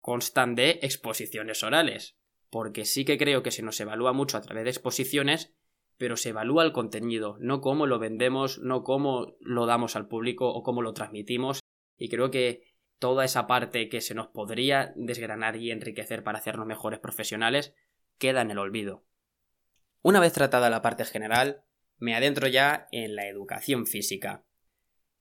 constan 0.00 0.54
de 0.54 0.78
exposiciones 0.82 1.62
orales, 1.62 2.16
porque 2.50 2.84
sí 2.84 3.04
que 3.04 3.18
creo 3.18 3.42
que 3.42 3.50
se 3.50 3.62
nos 3.62 3.80
evalúa 3.80 4.12
mucho 4.12 4.36
a 4.36 4.40
través 4.40 4.64
de 4.64 4.70
exposiciones, 4.70 5.54
pero 5.96 6.16
se 6.16 6.30
evalúa 6.30 6.64
el 6.64 6.72
contenido, 6.72 7.36
no 7.40 7.60
cómo 7.60 7.86
lo 7.86 7.98
vendemos, 7.98 8.58
no 8.60 8.84
cómo 8.84 9.36
lo 9.40 9.66
damos 9.66 9.96
al 9.96 10.08
público 10.08 10.48
o 10.48 10.62
cómo 10.62 10.82
lo 10.82 10.94
transmitimos, 10.94 11.60
y 11.96 12.08
creo 12.08 12.30
que 12.30 12.62
toda 12.98 13.24
esa 13.24 13.46
parte 13.46 13.88
que 13.88 14.00
se 14.00 14.14
nos 14.14 14.28
podría 14.28 14.92
desgranar 14.96 15.56
y 15.56 15.70
enriquecer 15.70 16.22
para 16.22 16.38
hacernos 16.38 16.66
mejores 16.66 17.00
profesionales 17.00 17.74
queda 18.18 18.42
en 18.42 18.50
el 18.50 18.58
olvido. 18.58 19.04
Una 20.02 20.20
vez 20.20 20.32
tratada 20.32 20.70
la 20.70 20.82
parte 20.82 21.04
general, 21.04 21.64
me 21.98 22.14
adentro 22.14 22.46
ya 22.48 22.86
en 22.92 23.16
la 23.16 23.26
educación 23.28 23.86
física. 23.86 24.44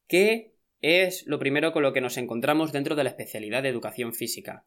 ¿Qué 0.07 0.56
es 0.87 1.25
lo 1.27 1.39
primero 1.39 1.73
con 1.73 1.83
lo 1.83 1.93
que 1.93 2.01
nos 2.01 2.17
encontramos 2.17 2.71
dentro 2.71 2.95
de 2.95 3.03
la 3.03 3.09
especialidad 3.09 3.63
de 3.63 3.69
educación 3.69 4.13
física? 4.13 4.65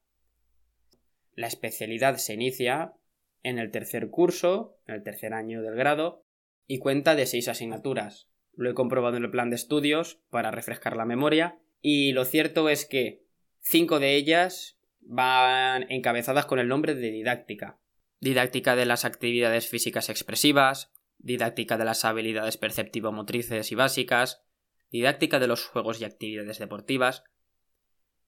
La 1.34 1.46
especialidad 1.46 2.16
se 2.16 2.34
inicia 2.34 2.94
en 3.42 3.58
el 3.58 3.70
tercer 3.70 4.10
curso, 4.10 4.78
en 4.86 4.96
el 4.96 5.02
tercer 5.02 5.32
año 5.32 5.62
del 5.62 5.74
grado, 5.74 6.24
y 6.66 6.78
cuenta 6.78 7.14
de 7.14 7.26
seis 7.26 7.48
asignaturas. 7.48 8.28
Lo 8.54 8.70
he 8.70 8.74
comprobado 8.74 9.16
en 9.16 9.24
el 9.24 9.30
plan 9.30 9.50
de 9.50 9.56
estudios 9.56 10.20
para 10.30 10.50
refrescar 10.50 10.96
la 10.96 11.06
memoria, 11.06 11.58
y 11.80 12.12
lo 12.12 12.24
cierto 12.24 12.68
es 12.68 12.84
que 12.84 13.24
cinco 13.60 13.98
de 14.00 14.16
ellas 14.16 14.78
van 15.00 15.90
encabezadas 15.90 16.46
con 16.46 16.58
el 16.58 16.68
nombre 16.68 16.94
de 16.94 17.10
didáctica. 17.10 17.78
Didáctica 18.20 18.76
de 18.76 18.84
las 18.84 19.04
actividades 19.04 19.68
físicas 19.68 20.10
expresivas, 20.10 20.92
didáctica 21.18 21.78
de 21.78 21.84
las 21.84 22.04
habilidades 22.04 22.58
perceptivo-motrices 22.58 23.72
y 23.72 23.74
básicas, 23.74 24.42
didáctica 24.90 25.38
de 25.38 25.46
los 25.46 25.66
juegos 25.66 26.00
y 26.00 26.04
actividades 26.04 26.58
deportivas, 26.58 27.24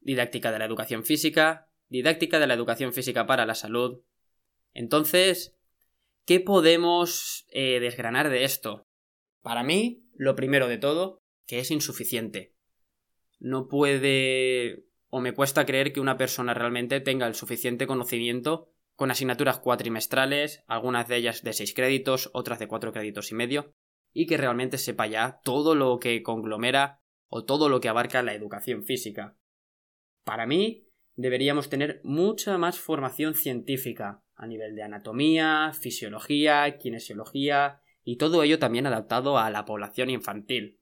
didáctica 0.01 0.53
de 0.53 0.59
la 0.59 0.65
educación 0.65 1.05
física, 1.05 1.69
didáctica 1.89 2.39
de 2.39 2.47
la 2.47 2.55
educación 2.55 2.93
física 2.93 3.27
para 3.27 3.47
la 3.47 3.55
salud. 3.55 4.03
Entonces, 4.73 5.57
¿qué 6.25 6.41
podemos 6.41 7.47
eh, 7.51 7.81
desgranar 7.81 8.31
de 8.31 8.45
esto? 8.45 8.89
Para 9.43 9.63
mí, 9.63 10.07
lo 10.15 10.37
primero 10.37 10.69
de 10.69 10.79
todo, 10.79 11.23
que 11.47 11.59
es 11.59 11.71
insuficiente. 11.71 12.55
No 13.39 13.69
puede 13.69 14.87
o 15.15 15.21
me 15.21 15.35
cuesta 15.35 15.67
creer 15.67 15.93
que 15.93 16.01
una 16.01 16.17
persona 16.17 16.55
realmente 16.55 16.99
tenga 17.01 17.27
el 17.27 17.35
suficiente 17.35 17.87
conocimiento 17.87 18.73
con 18.95 19.11
asignaturas 19.11 19.59
cuatrimestrales, 19.59 20.65
algunas 20.67 21.07
de 21.07 21.17
ellas 21.17 21.43
de 21.43 21.53
6 21.53 21.75
créditos, 21.75 22.31
otras 22.33 22.59
de 22.59 22.67
4 22.67 22.93
créditos 22.95 23.31
y 23.31 23.35
medio, 23.35 23.75
y 24.13 24.27
que 24.27 24.37
realmente 24.37 24.79
sepa 24.79 25.07
ya 25.07 25.41
todo 25.43 25.75
lo 25.75 25.99
que 25.99 26.23
conglomera 26.23 27.01
o 27.29 27.45
todo 27.45 27.69
lo 27.69 27.81
que 27.81 27.89
abarca 27.89 28.23
la 28.23 28.35
educación 28.35 28.85
física. 28.85 29.37
Para 30.25 30.47
mí, 30.47 30.89
deberíamos 31.15 31.69
tener 31.69 32.01
mucha 32.05 32.59
más 32.59 32.79
formación 32.79 33.35
científica 33.35 34.23
a 34.35 34.47
nivel 34.47 34.75
de 34.75 34.83
anatomía, 34.83 35.73
fisiología, 35.73 36.79
kinesiología 36.79 37.81
y 38.05 38.17
todo 38.17 38.43
ello 38.43 38.59
también 38.59 38.87
adaptado 38.87 39.39
a 39.39 39.51
la 39.51 39.65
población 39.65 40.11
infantil. 40.11 40.81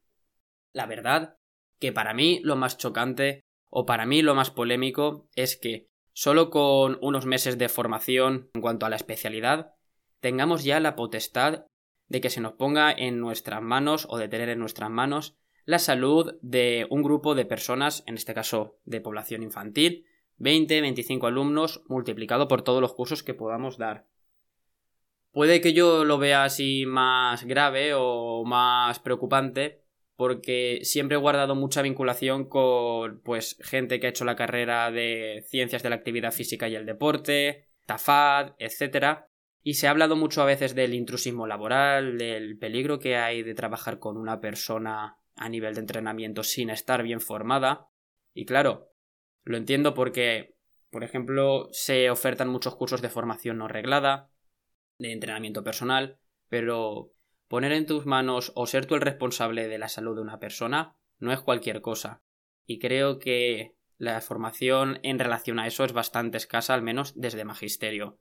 La 0.73 0.87
verdad 0.87 1.37
que 1.79 1.93
para 1.93 2.15
mí 2.15 2.41
lo 2.43 2.57
más 2.57 2.79
chocante 2.79 3.45
o 3.69 3.87
para 3.87 4.07
mí 4.07 4.23
lo 4.23 4.35
más 4.35 4.51
polémico 4.51 5.29
es 5.35 5.57
que 5.57 5.91
Solo 6.13 6.51
con 6.51 6.99
unos 7.01 7.25
meses 7.25 7.57
de 7.57 7.69
formación 7.69 8.51
en 8.55 8.61
cuanto 8.61 8.87
a 8.87 8.91
la 8.91 8.97
especialidad, 8.97 9.75
tengamos 10.21 10.65
ya 10.65 10.81
la 10.81 10.97
potestad 10.97 11.67
de 12.11 12.21
que 12.21 12.29
se 12.29 12.43
nos 12.43 12.55
ponga 12.55 12.93
en 12.93 13.19
nuestras 13.21 13.62
manos 13.62 14.07
o 14.11 14.19
de 14.19 14.29
tener 14.29 14.50
en 14.50 14.59
nuestras 14.59 14.90
manos 14.90 15.37
la 15.64 15.79
salud 15.79 16.35
de 16.43 16.87
un 16.90 17.02
grupo 17.02 17.35
de 17.35 17.47
personas, 17.47 18.02
en 18.07 18.17
este 18.17 18.35
caso 18.35 18.79
de 18.85 19.00
población 19.00 19.43
infantil, 19.43 20.05
20, 20.38 20.81
25 20.81 21.29
alumnos 21.29 21.83
multiplicado 21.87 22.49
por 22.49 22.62
todos 22.62 22.81
los 22.81 22.95
cursos 22.95 23.23
que 23.23 23.35
podamos 23.35 23.79
dar. 23.79 24.07
Puede 25.31 25.61
que 25.61 25.73
yo 25.73 26.05
lo 26.05 26.19
vea 26.19 26.43
así 26.43 26.85
más 26.85 27.45
grave 27.45 27.93
o 27.95 28.45
más 28.45 28.99
preocupante, 28.99 29.85
porque 30.17 30.81
siempre 30.83 31.17
he 31.17 31.21
guardado 31.21 31.55
mucha 31.55 31.81
vinculación 31.81 32.49
con 32.49 33.21
pues 33.21 33.57
gente 33.61 34.00
que 34.00 34.09
ha 34.09 34.11
hecho 34.11 34.25
la 34.25 34.35
carrera 34.35 34.90
de 34.90 35.45
ciencias 35.47 35.85
de 35.85 35.90
la 35.90 35.97
actividad 35.97 36.33
física 36.33 36.69
y 36.69 36.75
el 36.75 36.87
deporte, 36.87 37.69
TAFAD, 37.87 38.55
etc. 38.59 39.30
Y 39.62 39.75
se 39.75 39.87
ha 39.87 39.90
hablado 39.90 40.17
mucho 40.17 40.43
a 40.43 40.47
veces 40.47 40.75
del 40.75 40.95
intrusismo 40.95 41.47
laboral, 41.47 42.19
del 42.19 42.59
peligro 42.59 42.99
que 42.99 43.17
hay 43.17 43.43
de 43.43 43.55
trabajar 43.55 43.99
con 43.99 44.17
una 44.17 44.40
persona 44.40 45.19
a 45.37 45.49
nivel 45.49 45.75
de 45.75 45.81
entrenamiento 45.81 46.43
sin 46.43 46.71
estar 46.71 47.02
bien 47.02 47.21
formada. 47.21 47.88
Y 48.33 48.47
claro, 48.47 48.93
lo 49.45 49.57
entiendo 49.57 49.95
porque, 49.95 50.57
por 50.90 51.05
ejemplo, 51.05 51.69
se 51.73 52.11
ofertan 52.11 52.49
muchos 52.49 52.76
cursos 52.76 53.02
de 53.02 53.11
formación 53.11 53.59
no 53.59 53.69
reglada, 53.69 54.31
de 54.99 55.12
entrenamiento 55.12 55.62
personal, 55.62 56.19
pero 56.49 57.12
Poner 57.50 57.73
en 57.73 57.85
tus 57.85 58.07
manos 58.07 58.52
o 58.55 58.64
ser 58.69 58.87
tú 58.87 58.95
el 58.95 59.00
responsable 59.00 59.67
de 59.67 59.76
la 59.76 59.88
salud 59.88 60.14
de 60.14 60.23
una 60.23 60.38
persona 60.38 60.95
no 61.19 61.33
es 61.33 61.40
cualquier 61.40 61.81
cosa. 61.81 62.23
Y 62.64 62.79
creo 62.79 63.19
que 63.19 63.75
la 63.99 64.21
formación 64.21 65.00
en 65.02 65.19
relación 65.19 65.59
a 65.59 65.67
eso 65.67 65.83
es 65.83 65.93
bastante 65.93 66.37
escasa, 66.37 66.75
al 66.75 66.83
menos 66.83 67.12
desde 67.17 67.45
magisterio. 67.45 68.21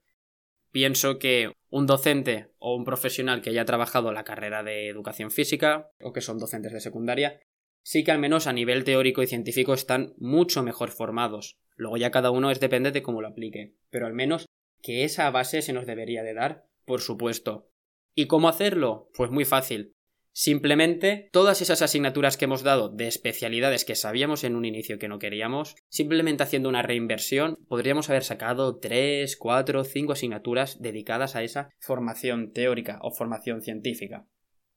Pienso 0.72 1.18
que 1.18 1.54
un 1.70 1.88
docente 1.88 2.52
o 2.60 2.76
un 2.76 2.86
profesional 2.86 3.42
que 3.42 3.50
haya 3.50 3.66
trabajado 3.66 4.12
la 4.12 4.24
carrera 4.24 4.64
de 4.64 4.88
educación 4.88 5.32
física 5.32 5.92
o 6.02 6.14
que 6.14 6.22
son 6.22 6.38
docentes 6.38 6.74
de 6.74 6.80
secundaria, 6.80 7.40
sí 7.84 8.04
que 8.04 8.12
al 8.12 8.20
menos 8.20 8.46
a 8.46 8.54
nivel 8.54 8.84
teórico 8.84 9.24
y 9.24 9.28
científico 9.28 9.74
están 9.74 10.14
mucho 10.18 10.62
mejor 10.62 10.90
formados. 10.90 11.58
Luego 11.76 11.98
ya 11.98 12.12
cada 12.12 12.32
uno 12.32 12.52
es 12.52 12.60
depende 12.60 12.92
de 12.92 13.02
cómo 13.02 13.22
lo 13.22 13.30
aplique, 13.30 13.74
pero 13.90 14.06
al 14.06 14.14
menos 14.14 14.46
que 14.82 15.04
esa 15.04 15.30
base 15.32 15.62
se 15.62 15.74
nos 15.74 15.86
debería 15.86 16.24
de 16.24 16.34
dar, 16.34 16.68
por 16.86 17.02
supuesto. 17.02 17.72
¿Y 18.16 18.28
cómo 18.28 18.50
hacerlo? 18.50 19.10
Pues 19.14 19.32
muy 19.32 19.46
fácil. 19.46 19.94
Simplemente 20.42 21.28
todas 21.34 21.62
esas 21.62 21.82
asignaturas 21.82 22.38
que 22.38 22.46
hemos 22.46 22.64
dado 22.64 22.88
de 22.88 23.10
especialidades 23.10 23.84
que 23.84 23.96
sabíamos 23.96 24.46
en 24.46 24.56
un 24.56 24.64
inicio 24.64 24.98
que 24.98 25.10
no 25.10 25.20
queríamos, 25.20 25.76
simplemente 25.90 26.44
haciendo 26.44 26.70
una 26.70 26.82
reinversión, 26.82 27.58
podríamos 27.68 28.10
haber 28.10 28.24
sacado 28.24 28.78
3, 28.78 29.36
4, 29.36 29.84
5 29.84 30.14
asignaturas 30.14 30.82
dedicadas 30.82 31.36
a 31.36 31.44
esa 31.44 31.72
formación 31.82 32.54
teórica 32.54 33.00
o 33.02 33.12
formación 33.12 33.62
científica. 33.62 34.28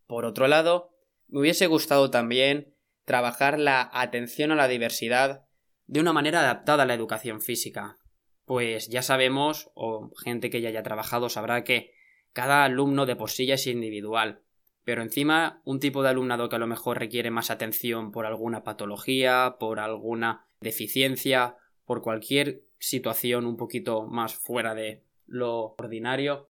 Por 0.09 0.25
otro 0.25 0.49
lado, 0.49 0.97
me 1.29 1.39
hubiese 1.39 1.69
gustado 1.69 2.11
también 2.11 2.75
trabajar 3.05 3.61
la 3.61 3.89
atención 3.93 4.51
a 4.51 4.57
la 4.57 4.67
diversidad 4.67 5.45
de 5.87 6.01
una 6.01 6.13
manera 6.13 6.41
adaptada 6.41 6.83
a 6.83 6.87
la 6.87 6.95
educación 6.95 7.41
física. 7.41 7.99
Pues 8.47 8.89
ya 8.89 9.03
sabemos, 9.03 9.71
o 9.75 10.11
gente 10.25 10.51
que 10.51 10.61
ya 10.61 10.71
haya 10.71 10.83
trabajado 10.83 11.29
sabrá 11.29 11.63
que 11.63 11.93
cada 12.33 12.65
alumno 12.65 13.07
de 13.07 13.15
por 13.15 13.31
sí 13.31 13.47
ya 13.47 13.55
es 13.55 13.69
individual, 13.69 14.43
pero 14.85 15.03
encima 15.03 15.63
un 15.65 15.81
tipo 15.81 16.03
de 16.03 16.11
alumnado 16.11 16.49
que 16.49 16.57
a 16.57 16.59
lo 16.59 16.67
mejor 16.67 16.99
requiere 16.99 17.31
más 17.31 17.51
atención 17.51 18.11
por 18.11 18.27
alguna 18.27 18.65
patología, 18.65 19.57
por 19.59 19.81
alguna 19.81 20.47
deficiencia, 20.61 21.57
por 21.85 22.03
cualquier 22.03 22.65
situación 22.79 23.47
un 23.47 23.57
poquito 23.57 24.07
más 24.07 24.35
fuera 24.35 24.75
de 24.75 25.05
lo 25.27 25.75
ordinario, 25.79 26.51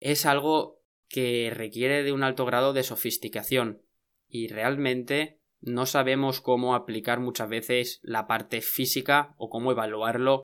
es 0.00 0.26
algo 0.26 0.82
que 1.08 1.50
requiere 1.52 2.02
de 2.02 2.12
un 2.12 2.22
alto 2.22 2.44
grado 2.44 2.72
de 2.72 2.82
sofisticación 2.82 3.82
y 4.28 4.48
realmente 4.48 5.40
no 5.60 5.86
sabemos 5.86 6.40
cómo 6.40 6.74
aplicar 6.74 7.20
muchas 7.20 7.48
veces 7.48 8.00
la 8.02 8.26
parte 8.26 8.60
física 8.60 9.34
o 9.38 9.50
cómo 9.50 9.72
evaluarlo 9.72 10.42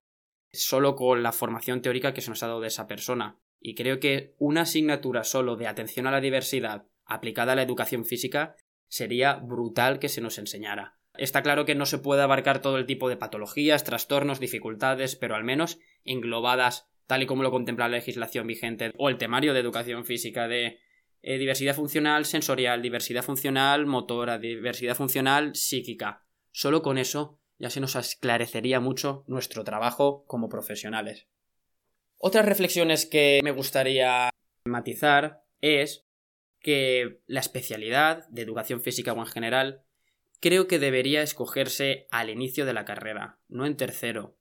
solo 0.52 0.96
con 0.96 1.22
la 1.22 1.32
formación 1.32 1.82
teórica 1.82 2.14
que 2.14 2.20
se 2.20 2.30
nos 2.30 2.42
ha 2.42 2.48
dado 2.48 2.60
de 2.60 2.68
esa 2.68 2.86
persona. 2.86 3.38
Y 3.60 3.74
creo 3.74 4.00
que 4.00 4.34
una 4.38 4.62
asignatura 4.62 5.24
solo 5.24 5.56
de 5.56 5.66
atención 5.66 6.06
a 6.06 6.10
la 6.10 6.20
diversidad 6.20 6.86
aplicada 7.04 7.52
a 7.52 7.56
la 7.56 7.62
educación 7.62 8.04
física 8.04 8.56
sería 8.88 9.34
brutal 9.34 9.98
que 9.98 10.08
se 10.08 10.20
nos 10.20 10.38
enseñara. 10.38 10.98
Está 11.16 11.42
claro 11.42 11.64
que 11.64 11.74
no 11.74 11.86
se 11.86 11.98
puede 11.98 12.22
abarcar 12.22 12.60
todo 12.60 12.76
el 12.76 12.86
tipo 12.86 13.08
de 13.08 13.16
patologías, 13.16 13.84
trastornos, 13.84 14.40
dificultades, 14.40 15.14
pero 15.16 15.36
al 15.36 15.44
menos 15.44 15.78
englobadas 16.04 16.88
tal 17.06 17.22
y 17.22 17.26
como 17.26 17.42
lo 17.42 17.50
contempla 17.50 17.88
la 17.88 17.96
legislación 17.96 18.46
vigente 18.46 18.92
o 18.96 19.08
el 19.08 19.18
temario 19.18 19.54
de 19.54 19.60
educación 19.60 20.04
física 20.04 20.48
de 20.48 20.80
eh, 21.22 21.38
diversidad 21.38 21.74
funcional 21.74 22.24
sensorial, 22.24 22.82
diversidad 22.82 23.22
funcional 23.22 23.86
motora, 23.86 24.38
diversidad 24.38 24.96
funcional 24.96 25.54
psíquica. 25.54 26.24
Solo 26.50 26.82
con 26.82 26.98
eso 26.98 27.38
ya 27.58 27.70
se 27.70 27.80
nos 27.80 27.94
esclarecería 27.94 28.80
mucho 28.80 29.24
nuestro 29.26 29.64
trabajo 29.64 30.24
como 30.26 30.48
profesionales. 30.48 31.28
Otras 32.18 32.44
reflexiones 32.44 33.06
que 33.06 33.40
me 33.42 33.52
gustaría 33.52 34.30
matizar 34.64 35.44
es 35.60 36.03
que 36.64 37.20
la 37.26 37.40
especialidad 37.40 38.26
de 38.30 38.42
educación 38.42 38.80
física 38.80 39.12
o 39.12 39.18
en 39.20 39.26
general 39.26 39.84
creo 40.40 40.66
que 40.66 40.78
debería 40.78 41.22
escogerse 41.22 42.08
al 42.10 42.30
inicio 42.30 42.64
de 42.64 42.72
la 42.72 42.86
carrera, 42.86 43.38
no 43.48 43.66
en 43.66 43.76
tercero, 43.76 44.36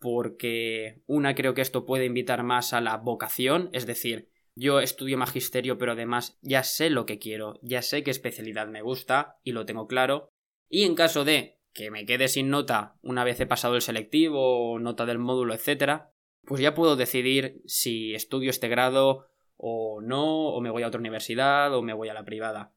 porque 0.00 1.02
una 1.06 1.34
creo 1.34 1.54
que 1.54 1.62
esto 1.62 1.86
puede 1.86 2.06
invitar 2.06 2.42
más 2.42 2.72
a 2.72 2.80
la 2.80 2.96
vocación, 2.96 3.70
es 3.72 3.86
decir, 3.86 4.28
yo 4.56 4.80
estudio 4.80 5.16
magisterio 5.16 5.78
pero 5.78 5.92
además 5.92 6.38
ya 6.42 6.64
sé 6.64 6.90
lo 6.90 7.06
que 7.06 7.20
quiero, 7.20 7.60
ya 7.62 7.82
sé 7.82 8.02
qué 8.02 8.10
especialidad 8.10 8.66
me 8.66 8.82
gusta 8.82 9.38
y 9.44 9.52
lo 9.52 9.64
tengo 9.64 9.86
claro, 9.86 10.28
y 10.68 10.82
en 10.82 10.96
caso 10.96 11.24
de 11.24 11.60
que 11.72 11.92
me 11.92 12.04
quede 12.04 12.26
sin 12.26 12.50
nota 12.50 12.96
una 13.00 13.22
vez 13.22 13.38
he 13.38 13.46
pasado 13.46 13.76
el 13.76 13.82
selectivo 13.82 14.76
nota 14.80 15.06
del 15.06 15.20
módulo, 15.20 15.54
etcétera, 15.54 16.12
pues 16.44 16.60
ya 16.60 16.74
puedo 16.74 16.96
decidir 16.96 17.62
si 17.64 18.12
estudio 18.12 18.50
este 18.50 18.66
grado 18.66 19.29
o 19.62 20.00
no, 20.00 20.48
o 20.48 20.60
me 20.62 20.70
voy 20.70 20.82
a 20.82 20.86
otra 20.86 21.00
universidad 21.00 21.74
o 21.74 21.82
me 21.82 21.92
voy 21.92 22.08
a 22.08 22.14
la 22.14 22.24
privada. 22.24 22.72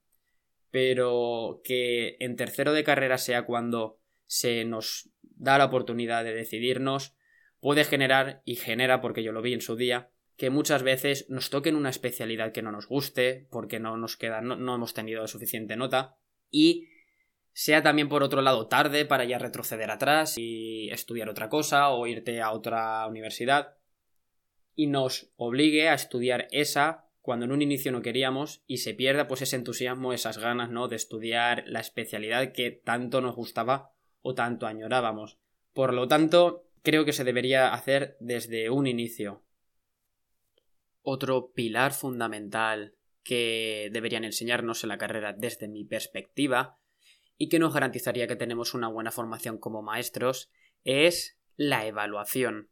Pero 0.70 1.62
que 1.64 2.18
en 2.20 2.36
tercero 2.36 2.74
de 2.74 2.84
carrera 2.84 3.18
sea 3.18 3.46
cuando 3.46 4.00
se 4.26 4.66
nos 4.66 5.10
da 5.22 5.58
la 5.58 5.66
oportunidad 5.66 6.26
de 6.26 6.34
decidirnos, 6.34 7.16
puede 7.62 7.86
generar, 7.86 8.42
y 8.44 8.56
genera 8.58 9.00
porque 9.00 9.24
yo 9.24 9.32
lo 9.32 9.42
vi 9.42 9.54
en 9.54 9.62
su 9.62 9.78
día, 9.78 10.10
que 10.36 10.50
muchas 10.50 10.84
veces 10.84 11.26
nos 11.30 11.50
toquen 11.50 11.78
una 11.78 11.90
especialidad 11.90 12.52
que 12.52 12.62
no 12.62 12.72
nos 12.72 12.88
guste, 12.88 13.48
porque 13.50 13.80
no 13.80 13.96
nos 13.96 14.18
queda, 14.18 14.42
no, 14.42 14.58
no 14.58 14.76
hemos 14.76 14.94
tenido 14.94 15.26
suficiente 15.28 15.78
nota, 15.78 16.18
y 16.50 16.90
sea 17.54 17.82
también 17.82 18.10
por 18.10 18.24
otro 18.24 18.42
lado 18.42 18.68
tarde 18.68 19.06
para 19.06 19.24
ya 19.24 19.38
retroceder 19.38 19.90
atrás 19.90 20.38
y 20.38 20.90
estudiar 20.90 21.30
otra 21.30 21.48
cosa 21.48 21.92
o 21.92 22.08
irte 22.08 22.42
a 22.42 22.52
otra 22.52 23.08
universidad 23.08 23.78
y 24.76 24.88
nos 24.88 25.32
obligue 25.36 25.90
a 25.90 25.94
estudiar 25.94 26.48
esa 26.52 27.06
cuando 27.22 27.46
en 27.46 27.54
un 27.54 27.62
inicio 27.62 27.92
no 27.92 28.02
queríamos 28.02 28.64
y 28.68 28.80
se 28.80 28.94
pierda 28.94 29.28
pues 29.28 29.42
ese 29.42 29.56
entusiasmo, 29.56 30.12
esas 30.12 30.38
ganas, 30.38 30.70
¿no? 30.70 30.90
de 30.90 30.98
estudiar 30.98 31.64
la 31.68 31.80
especialidad 31.80 32.52
que 32.52 32.72
tanto 32.72 33.22
nos 33.22 33.36
gustaba 33.36 33.94
o 34.22 34.36
tanto 34.36 34.68
añorábamos. 34.68 35.40
Por 35.74 35.94
lo 35.94 36.08
tanto, 36.10 36.68
creo 36.82 37.06
que 37.06 37.14
se 37.14 37.24
debería 37.24 37.74
hacer 37.74 38.18
desde 38.20 38.70
un 38.70 38.88
inicio. 38.88 39.42
Otro 41.02 41.54
pilar 41.54 41.94
fundamental 41.94 42.96
que 43.24 43.90
deberían 43.94 44.26
enseñarnos 44.26 44.84
en 44.84 44.90
la 44.90 44.98
carrera 44.98 45.34
desde 45.34 45.70
mi 45.70 45.86
perspectiva 45.86 46.78
y 47.38 47.48
que 47.48 47.60
nos 47.60 47.74
garantizaría 47.74 48.28
que 48.28 48.36
tenemos 48.36 48.74
una 48.74 48.90
buena 48.90 49.12
formación 49.12 49.58
como 49.58 49.82
maestros 49.82 50.52
es 50.84 51.38
la 51.56 51.86
evaluación. 51.86 52.70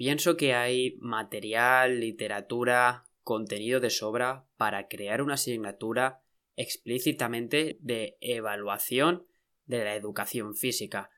Pienso 0.00 0.38
que 0.38 0.54
hay 0.54 0.96
material, 1.02 2.00
literatura, 2.00 3.04
contenido 3.22 3.80
de 3.80 3.90
sobra 3.90 4.46
para 4.56 4.88
crear 4.88 5.20
una 5.20 5.34
asignatura 5.34 6.22
explícitamente 6.56 7.76
de 7.82 8.16
evaluación 8.22 9.26
de 9.66 9.84
la 9.84 9.94
educación 9.94 10.56
física. 10.56 11.10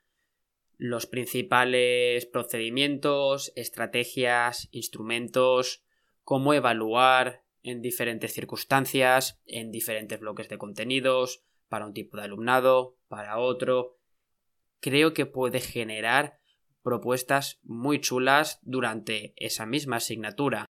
Los 0.79 1.07
principales 1.07 2.27
procedimientos, 2.27 3.53
estrategias, 3.55 4.69
instrumentos, 4.73 5.85
cómo 6.25 6.53
evaluar 6.53 7.45
en 7.63 7.83
diferentes 7.83 8.33
circunstancias, 8.33 9.41
en 9.47 9.71
diferentes 9.71 10.19
bloques 10.19 10.49
de 10.49 10.59
contenidos, 10.59 11.45
para 11.69 11.87
un 11.87 11.95
tipo 11.95 12.17
de 12.17 12.25
alumnado, 12.25 12.97
para 13.07 13.39
otro. 13.39 14.01
Creo 14.81 15.15
que 15.15 15.25
puede 15.25 15.61
generar 15.61 16.42
propuestas 16.83 17.61
muy 17.63 18.01
chulas 18.01 18.59
durante 18.63 19.35
esa 19.37 19.67
misma 19.67 19.97
asignatura, 19.97 20.67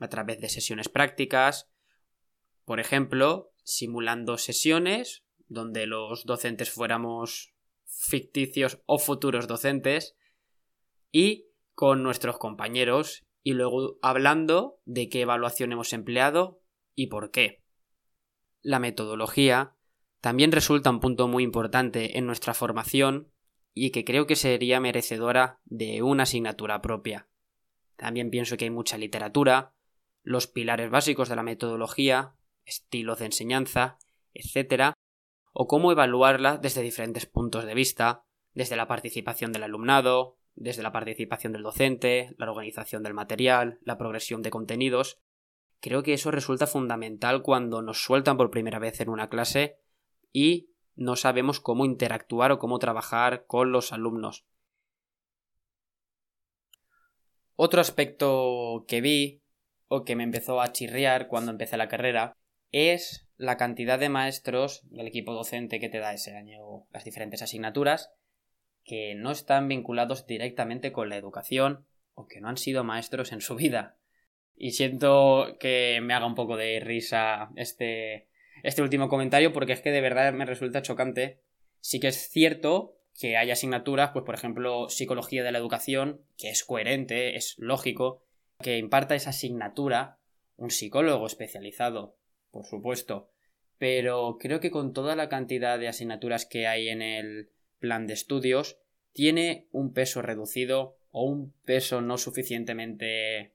a 0.00 0.08
través 0.08 0.40
de 0.40 0.48
sesiones 0.48 0.88
prácticas, 0.88 1.70
por 2.64 2.80
ejemplo, 2.80 3.52
simulando 3.64 4.38
sesiones 4.38 5.22
donde 5.48 5.86
los 5.86 6.24
docentes 6.24 6.70
fuéramos 6.70 7.54
ficticios 7.84 8.80
o 8.86 8.98
futuros 8.98 9.46
docentes 9.46 10.16
y 11.10 11.48
con 11.74 12.02
nuestros 12.02 12.38
compañeros 12.38 13.24
y 13.42 13.52
luego 13.52 13.98
hablando 14.02 14.80
de 14.84 15.08
qué 15.08 15.22
evaluación 15.22 15.72
hemos 15.72 15.92
empleado 15.92 16.62
y 16.94 17.08
por 17.08 17.30
qué. 17.30 17.62
La 18.62 18.78
metodología 18.78 19.76
también 20.20 20.52
resulta 20.52 20.90
un 20.90 21.00
punto 21.00 21.26
muy 21.26 21.42
importante 21.42 22.16
en 22.18 22.26
nuestra 22.26 22.54
formación 22.54 23.31
y 23.74 23.90
que 23.90 24.04
creo 24.04 24.26
que 24.26 24.36
sería 24.36 24.80
merecedora 24.80 25.60
de 25.64 26.02
una 26.02 26.24
asignatura 26.24 26.82
propia. 26.82 27.28
También 27.96 28.30
pienso 28.30 28.56
que 28.56 28.64
hay 28.64 28.70
mucha 28.70 28.98
literatura, 28.98 29.72
los 30.22 30.46
pilares 30.46 30.90
básicos 30.90 31.28
de 31.28 31.36
la 31.36 31.42
metodología, 31.42 32.34
estilos 32.64 33.18
de 33.18 33.26
enseñanza, 33.26 33.98
etc., 34.34 34.92
o 35.52 35.66
cómo 35.66 35.92
evaluarla 35.92 36.56
desde 36.56 36.82
diferentes 36.82 37.26
puntos 37.26 37.64
de 37.64 37.74
vista, 37.74 38.24
desde 38.54 38.76
la 38.76 38.86
participación 38.86 39.52
del 39.52 39.64
alumnado, 39.64 40.38
desde 40.54 40.82
la 40.82 40.92
participación 40.92 41.52
del 41.52 41.62
docente, 41.62 42.34
la 42.38 42.50
organización 42.50 43.02
del 43.02 43.14
material, 43.14 43.78
la 43.82 43.98
progresión 43.98 44.42
de 44.42 44.50
contenidos. 44.50 45.20
Creo 45.80 46.02
que 46.02 46.14
eso 46.14 46.30
resulta 46.30 46.66
fundamental 46.66 47.42
cuando 47.42 47.82
nos 47.82 48.02
sueltan 48.02 48.36
por 48.36 48.50
primera 48.50 48.78
vez 48.78 49.00
en 49.00 49.08
una 49.08 49.28
clase 49.28 49.78
y 50.32 50.71
no 50.94 51.16
sabemos 51.16 51.60
cómo 51.60 51.84
interactuar 51.84 52.52
o 52.52 52.58
cómo 52.58 52.78
trabajar 52.78 53.46
con 53.46 53.72
los 53.72 53.92
alumnos. 53.92 54.44
Otro 57.56 57.80
aspecto 57.80 58.84
que 58.88 59.00
vi 59.00 59.42
o 59.88 60.04
que 60.04 60.16
me 60.16 60.24
empezó 60.24 60.60
a 60.60 60.72
chirriar 60.72 61.28
cuando 61.28 61.52
empecé 61.52 61.76
la 61.76 61.88
carrera 61.88 62.36
es 62.70 63.28
la 63.36 63.56
cantidad 63.56 63.98
de 63.98 64.08
maestros 64.08 64.82
del 64.90 65.06
equipo 65.06 65.34
docente 65.34 65.78
que 65.78 65.88
te 65.88 65.98
da 65.98 66.14
ese 66.14 66.36
año 66.36 66.86
las 66.90 67.04
diferentes 67.04 67.42
asignaturas 67.42 68.12
que 68.84 69.14
no 69.14 69.30
están 69.30 69.68
vinculados 69.68 70.26
directamente 70.26 70.92
con 70.92 71.08
la 71.08 71.16
educación 71.16 71.86
o 72.14 72.26
que 72.26 72.40
no 72.40 72.48
han 72.48 72.56
sido 72.56 72.84
maestros 72.84 73.32
en 73.32 73.40
su 73.40 73.54
vida. 73.54 73.96
Y 74.56 74.72
siento 74.72 75.56
que 75.60 76.00
me 76.02 76.14
haga 76.14 76.26
un 76.26 76.34
poco 76.34 76.56
de 76.56 76.80
risa 76.80 77.50
este, 77.56 78.28
este 78.62 78.82
último 78.82 79.08
comentario 79.08 79.52
porque 79.52 79.72
es 79.72 79.80
que 79.80 79.90
de 79.90 80.00
verdad 80.00 80.32
me 80.32 80.44
resulta 80.44 80.82
chocante. 80.82 81.40
Sí 81.80 82.00
que 82.00 82.08
es 82.08 82.28
cierto 82.28 82.96
que 83.18 83.36
hay 83.36 83.50
asignaturas, 83.50 84.10
pues 84.12 84.24
por 84.24 84.34
ejemplo, 84.34 84.88
psicología 84.88 85.42
de 85.42 85.52
la 85.52 85.58
educación, 85.58 86.22
que 86.38 86.50
es 86.50 86.64
coherente, 86.64 87.36
es 87.36 87.56
lógico, 87.58 88.22
que 88.60 88.78
imparta 88.78 89.14
esa 89.14 89.30
asignatura 89.30 90.18
un 90.56 90.70
psicólogo 90.70 91.26
especializado, 91.26 92.16
por 92.50 92.64
supuesto. 92.64 93.30
Pero 93.78 94.38
creo 94.38 94.60
que 94.60 94.70
con 94.70 94.92
toda 94.92 95.16
la 95.16 95.28
cantidad 95.28 95.78
de 95.78 95.88
asignaturas 95.88 96.46
que 96.46 96.66
hay 96.66 96.88
en 96.88 97.02
el 97.02 97.50
plan 97.80 98.06
de 98.06 98.14
estudios, 98.14 98.78
tiene 99.12 99.66
un 99.72 99.92
peso 99.92 100.22
reducido 100.22 100.96
o 101.10 101.24
un 101.24 101.52
peso 101.64 102.00
no 102.00 102.16
suficientemente 102.16 103.52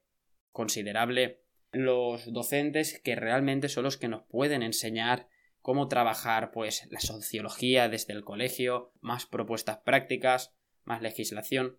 considerable 0.51 1.39
los 1.71 2.31
docentes 2.31 2.99
que 3.03 3.15
realmente 3.15 3.69
son 3.69 3.83
los 3.83 3.97
que 3.97 4.07
nos 4.07 4.23
pueden 4.23 4.63
enseñar 4.63 5.27
cómo 5.61 5.87
trabajar 5.87 6.51
pues 6.51 6.87
la 6.91 6.99
sociología 6.99 7.89
desde 7.89 8.13
el 8.13 8.23
colegio, 8.23 8.93
más 9.01 9.25
propuestas 9.25 9.79
prácticas, 9.79 10.55
más 10.85 11.01
legislación. 11.01 11.77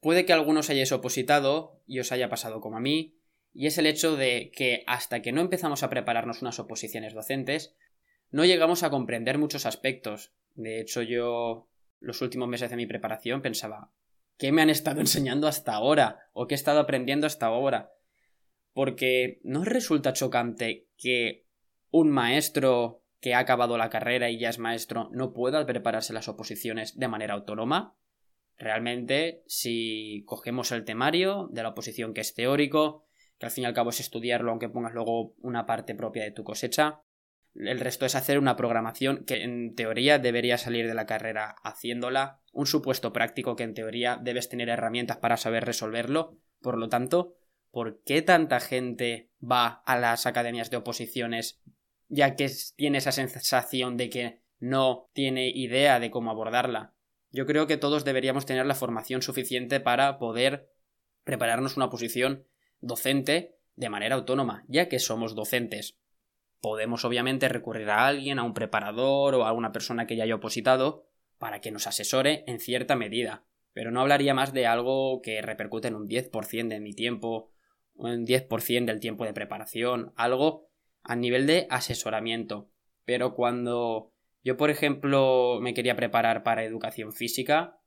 Puede 0.00 0.26
que 0.26 0.32
algunos 0.32 0.68
hayáis 0.68 0.92
opositado 0.92 1.80
y 1.86 2.00
os 2.00 2.12
haya 2.12 2.28
pasado 2.28 2.60
como 2.60 2.76
a 2.76 2.80
mí, 2.80 3.16
y 3.52 3.68
es 3.68 3.78
el 3.78 3.86
hecho 3.86 4.16
de 4.16 4.50
que 4.54 4.82
hasta 4.86 5.22
que 5.22 5.30
no 5.30 5.40
empezamos 5.40 5.82
a 5.82 5.88
prepararnos 5.88 6.42
unas 6.42 6.58
oposiciones 6.58 7.14
docentes, 7.14 7.76
no 8.30 8.44
llegamos 8.44 8.82
a 8.82 8.90
comprender 8.90 9.38
muchos 9.38 9.64
aspectos. 9.64 10.34
De 10.54 10.80
hecho, 10.80 11.02
yo 11.02 11.68
los 12.00 12.20
últimos 12.20 12.48
meses 12.48 12.68
de 12.68 12.76
mi 12.76 12.86
preparación 12.86 13.42
pensaba, 13.42 13.92
¿qué 14.36 14.50
me 14.50 14.60
han 14.60 14.70
estado 14.70 15.00
enseñando 15.00 15.46
hasta 15.46 15.72
ahora? 15.72 16.28
¿O 16.32 16.48
qué 16.48 16.54
he 16.54 16.56
estado 16.56 16.80
aprendiendo 16.80 17.28
hasta 17.28 17.46
ahora? 17.46 17.92
Porque 18.74 19.40
¿no 19.42 19.64
resulta 19.64 20.12
chocante 20.12 20.88
que 20.98 21.46
un 21.90 22.10
maestro 22.10 23.02
que 23.20 23.32
ha 23.32 23.38
acabado 23.38 23.78
la 23.78 23.88
carrera 23.88 24.28
y 24.28 24.38
ya 24.38 24.50
es 24.50 24.58
maestro 24.58 25.08
no 25.12 25.32
pueda 25.32 25.64
prepararse 25.64 26.12
las 26.12 26.28
oposiciones 26.28 26.98
de 26.98 27.08
manera 27.08 27.34
autónoma? 27.34 27.96
Realmente, 28.58 29.42
si 29.46 30.24
cogemos 30.26 30.72
el 30.72 30.84
temario 30.84 31.48
de 31.50 31.62
la 31.62 31.70
oposición 31.70 32.12
que 32.12 32.20
es 32.20 32.34
teórico, 32.34 33.06
que 33.38 33.46
al 33.46 33.52
fin 33.52 33.64
y 33.64 33.66
al 33.66 33.74
cabo 33.74 33.90
es 33.90 34.00
estudiarlo 34.00 34.50
aunque 34.50 34.68
pongas 34.68 34.92
luego 34.92 35.34
una 35.40 35.66
parte 35.66 35.94
propia 35.94 36.24
de 36.24 36.32
tu 36.32 36.44
cosecha, 36.44 37.00
el 37.54 37.78
resto 37.78 38.04
es 38.04 38.16
hacer 38.16 38.38
una 38.38 38.56
programación 38.56 39.24
que 39.24 39.42
en 39.42 39.74
teoría 39.74 40.18
debería 40.18 40.58
salir 40.58 40.88
de 40.88 40.94
la 40.94 41.06
carrera 41.06 41.54
haciéndola, 41.62 42.40
un 42.52 42.66
supuesto 42.66 43.12
práctico 43.12 43.54
que 43.54 43.62
en 43.62 43.74
teoría 43.74 44.18
debes 44.20 44.48
tener 44.48 44.68
herramientas 44.68 45.18
para 45.18 45.36
saber 45.36 45.64
resolverlo, 45.64 46.36
por 46.60 46.78
lo 46.78 46.88
tanto, 46.88 47.36
¿por 47.74 48.00
qué 48.04 48.22
tanta 48.22 48.60
gente 48.60 49.32
va 49.42 49.82
a 49.84 49.98
las 49.98 50.26
academias 50.26 50.70
de 50.70 50.76
oposiciones 50.76 51.60
ya 52.08 52.36
que 52.36 52.48
tiene 52.76 52.98
esa 52.98 53.10
sensación 53.10 53.96
de 53.96 54.08
que 54.10 54.42
no 54.60 55.10
tiene 55.12 55.48
idea 55.48 55.98
de 55.98 56.12
cómo 56.12 56.30
abordarla? 56.30 56.94
Yo 57.32 57.46
creo 57.46 57.66
que 57.66 57.76
todos 57.76 58.04
deberíamos 58.04 58.46
tener 58.46 58.64
la 58.64 58.76
formación 58.76 59.22
suficiente 59.22 59.80
para 59.80 60.18
poder 60.18 60.70
prepararnos 61.24 61.76
una 61.76 61.90
posición 61.90 62.46
docente 62.80 63.56
de 63.74 63.90
manera 63.90 64.14
autónoma, 64.14 64.64
ya 64.68 64.88
que 64.88 65.00
somos 65.00 65.34
docentes. 65.34 65.98
Podemos 66.60 67.04
obviamente 67.04 67.48
recurrir 67.48 67.90
a 67.90 68.06
alguien, 68.06 68.38
a 68.38 68.44
un 68.44 68.54
preparador 68.54 69.34
o 69.34 69.46
a 69.46 69.52
una 69.52 69.72
persona 69.72 70.06
que 70.06 70.14
ya 70.14 70.22
haya 70.22 70.36
opositado 70.36 71.08
para 71.38 71.60
que 71.60 71.72
nos 71.72 71.88
asesore 71.88 72.44
en 72.46 72.60
cierta 72.60 72.94
medida, 72.94 73.42
pero 73.72 73.90
no 73.90 74.00
hablaría 74.00 74.32
más 74.32 74.52
de 74.52 74.68
algo 74.68 75.20
que 75.22 75.42
repercute 75.42 75.88
en 75.88 75.96
un 75.96 76.08
10% 76.08 76.68
de 76.68 76.78
mi 76.78 76.94
tiempo, 76.94 77.50
un 77.94 78.26
10% 78.26 78.86
del 78.86 79.00
tiempo 79.00 79.24
de 79.24 79.32
preparación, 79.32 80.12
algo 80.16 80.68
a 81.02 81.16
nivel 81.16 81.46
de 81.46 81.66
asesoramiento. 81.70 82.68
Pero 83.04 83.34
cuando 83.34 84.12
yo, 84.42 84.56
por 84.56 84.70
ejemplo, 84.70 85.58
me 85.60 85.74
quería 85.74 85.96
preparar 85.96 86.42
para 86.42 86.64
educación 86.64 87.12
física 87.12 87.78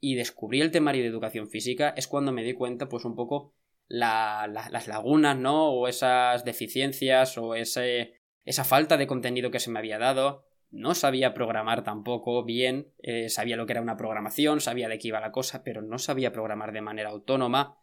y 0.00 0.14
descubrí 0.14 0.60
el 0.60 0.70
temario 0.70 1.02
de 1.02 1.08
educación 1.08 1.48
física, 1.48 1.94
es 1.96 2.06
cuando 2.06 2.32
me 2.32 2.44
di 2.44 2.54
cuenta, 2.54 2.88
pues 2.88 3.04
un 3.04 3.16
poco 3.16 3.54
las 3.88 4.88
lagunas, 4.88 5.36
¿no? 5.36 5.70
O 5.70 5.88
esas 5.88 6.44
deficiencias 6.44 7.36
o 7.38 7.54
ese, 7.54 8.20
esa 8.44 8.64
falta 8.64 8.96
de 8.96 9.06
contenido 9.06 9.50
que 9.50 9.60
se 9.60 9.70
me 9.70 9.78
había 9.78 9.98
dado. 9.98 10.44
No 10.70 10.94
sabía 10.94 11.34
programar 11.34 11.84
tampoco 11.84 12.44
bien, 12.44 12.92
eh, 12.98 13.28
sabía 13.28 13.56
lo 13.56 13.66
que 13.66 13.72
era 13.72 13.82
una 13.82 13.96
programación, 13.96 14.60
sabía 14.60 14.88
de 14.88 14.98
qué 14.98 15.08
iba 15.08 15.20
la 15.20 15.30
cosa, 15.30 15.62
pero 15.62 15.82
no 15.82 15.98
sabía 15.98 16.32
programar 16.32 16.72
de 16.72 16.80
manera 16.80 17.10
autónoma, 17.10 17.78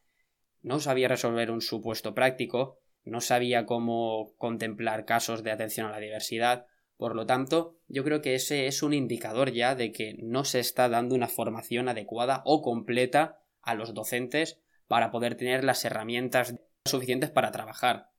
no 0.62 0.80
sabía 0.80 1.08
resolver 1.08 1.52
un 1.52 1.62
supuesto 1.62 2.14
práctico, 2.14 2.80
no 3.04 3.22
sabía 3.22 3.66
cómo 3.66 4.34
contemplar 4.38 5.06
casos 5.06 5.44
de 5.44 5.52
atención 5.52 5.88
a 5.88 5.92
la 5.92 6.00
diversidad. 6.00 6.68
Por 6.98 7.16
lo 7.16 7.26
tanto, 7.26 7.78
yo 7.88 8.04
creo 8.04 8.22
que 8.22 8.36
ese 8.36 8.68
es 8.68 8.84
un 8.84 8.94
indicador 8.94 9.52
ya 9.52 9.76
de 9.76 9.92
que 9.92 10.16
no 10.20 10.46
se 10.46 10.60
está 10.60 10.88
dando 10.88 11.16
una 11.16 11.28
formación 11.28 11.90
adecuada 11.90 12.44
o 12.46 12.62
completa 12.62 13.40
a 13.62 13.74
los 13.74 13.94
docentes 13.94 14.62
para 14.88 15.10
poder 15.10 15.36
tener 15.36 15.64
las 15.64 15.84
herramientas 15.84 16.56
suficientes 16.86 17.32
para 17.32 17.52
trabajar. 17.52 18.10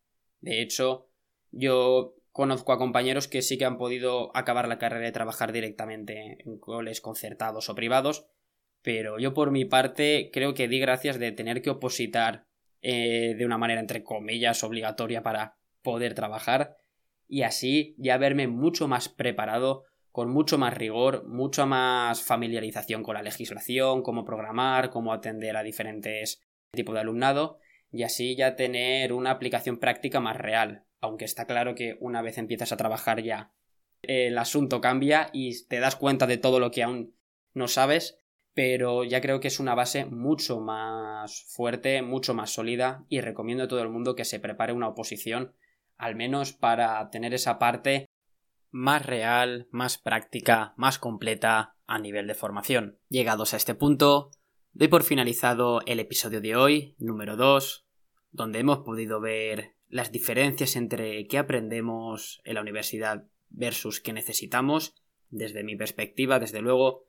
De 0.41 0.63
hecho, 0.63 1.09
yo 1.51 2.15
conozco 2.33 2.73
a 2.73 2.79
compañeros 2.79 3.29
que 3.29 3.43
sí 3.43 3.59
que 3.59 3.67
han 3.67 3.79
podido 3.79 4.37
acabar 4.37 4.67
la 4.67 4.79
carrera 4.79 5.09
y 5.09 5.13
trabajar 5.13 5.53
directamente 5.53 6.39
en 6.45 6.59
coles 6.59 7.01
concertados 7.01 7.69
o 7.69 7.75
privados, 7.75 8.27
pero 8.83 9.19
yo 9.19 9.33
por 9.35 9.51
mi 9.51 9.65
parte 9.65 10.31
creo 10.33 10.55
que 10.55 10.69
di 10.69 10.79
gracias 10.79 11.19
de 11.19 11.33
tener 11.33 11.63
que 11.63 11.71
opositar 11.71 12.47
eh, 12.83 13.35
de 13.39 13.47
una 13.47 13.59
manera 13.59 13.81
entre 13.81 14.03
comillas 14.03 14.65
obligatoria 14.65 15.23
para 15.23 15.57
poder 15.83 16.15
trabajar 16.15 16.77
y 17.29 17.43
así 17.43 17.95
ya 17.97 18.19
verme 18.19 18.49
mucho 18.49 18.89
más 18.89 19.09
preparado 19.09 19.85
con 20.11 20.29
mucho 20.29 20.59
más 20.59 20.75
rigor, 20.75 21.27
mucha 21.27 21.65
más 21.65 22.23
familiarización 22.23 23.03
con 23.03 23.15
la 23.15 23.23
legislación, 23.23 24.03
cómo 24.03 24.25
programar, 24.25 24.91
cómo 24.91 25.13
atender 25.15 25.57
a 25.57 25.63
diferentes 25.63 26.43
tipos 26.73 26.95
de 26.95 27.01
alumnado 27.01 27.59
y 27.91 28.03
así 28.03 28.37
ya 28.37 28.55
tener 28.55 29.13
una 29.15 29.31
aplicación 29.31 29.79
práctica 29.79 30.21
más 30.21 30.37
real. 30.37 30.85
Aunque 31.01 31.25
está 31.25 31.47
claro 31.47 31.75
que 31.75 31.97
una 32.01 32.21
vez 32.21 32.37
empiezas 32.37 32.73
a 32.73 32.77
trabajar 32.77 33.23
ya 33.23 33.53
el 34.03 34.37
asunto 34.37 34.81
cambia 34.81 35.31
y 35.33 35.65
te 35.67 35.81
das 35.81 35.97
cuenta 35.97 36.27
de 36.27 36.37
todo 36.37 36.61
lo 36.61 36.71
que 36.71 36.83
aún 36.83 37.15
no 37.55 37.69
sabes, 37.69 38.19
pero 38.55 39.05
ya 39.05 39.21
creo 39.21 39.41
que 39.41 39.49
es 39.49 39.61
una 39.61 39.75
base 39.75 40.05
mucho 40.05 40.61
más 40.61 41.45
fuerte, 41.49 42.03
mucho 42.03 42.35
más 42.35 42.51
sólida 42.51 43.05
y 43.09 43.21
recomiendo 43.21 43.65
a 43.65 43.69
todo 43.69 43.83
el 43.83 43.89
mundo 43.89 44.15
que 44.15 44.25
se 44.25 44.41
prepare 44.41 44.73
una 44.73 44.89
oposición, 44.89 45.55
al 45.97 46.17
menos 46.17 46.53
para 46.53 47.09
tener 47.11 47.33
esa 47.35 47.59
parte 47.59 48.07
más 48.71 49.05
real, 49.05 49.69
más 49.71 49.99
práctica, 49.99 50.75
más 50.77 50.99
completa 50.99 51.77
a 51.87 51.99
nivel 51.99 52.27
de 52.27 52.35
formación. 52.35 52.99
Llegados 53.09 53.55
a 53.55 53.57
este 53.57 53.75
punto, 53.75 54.31
doy 54.73 54.89
por 54.89 55.03
finalizado 55.03 55.81
el 55.87 56.01
episodio 56.01 56.41
de 56.41 56.57
hoy, 56.57 56.97
número 56.99 57.37
2, 57.37 57.87
donde 58.31 58.61
hemos 58.61 58.79
podido 58.79 59.21
ver 59.21 59.75
las 59.89 60.11
diferencias 60.11 60.77
entre 60.77 61.27
qué 61.27 61.39
aprendemos 61.39 62.41
en 62.45 62.55
la 62.55 62.63
universidad 62.63 63.27
versus 63.51 64.01
qué 64.01 64.15
necesitamos, 64.15 64.95
desde 65.29 65.65
mi 65.65 65.77
perspectiva, 65.77 66.39
desde 66.39 66.63
luego, 66.63 67.07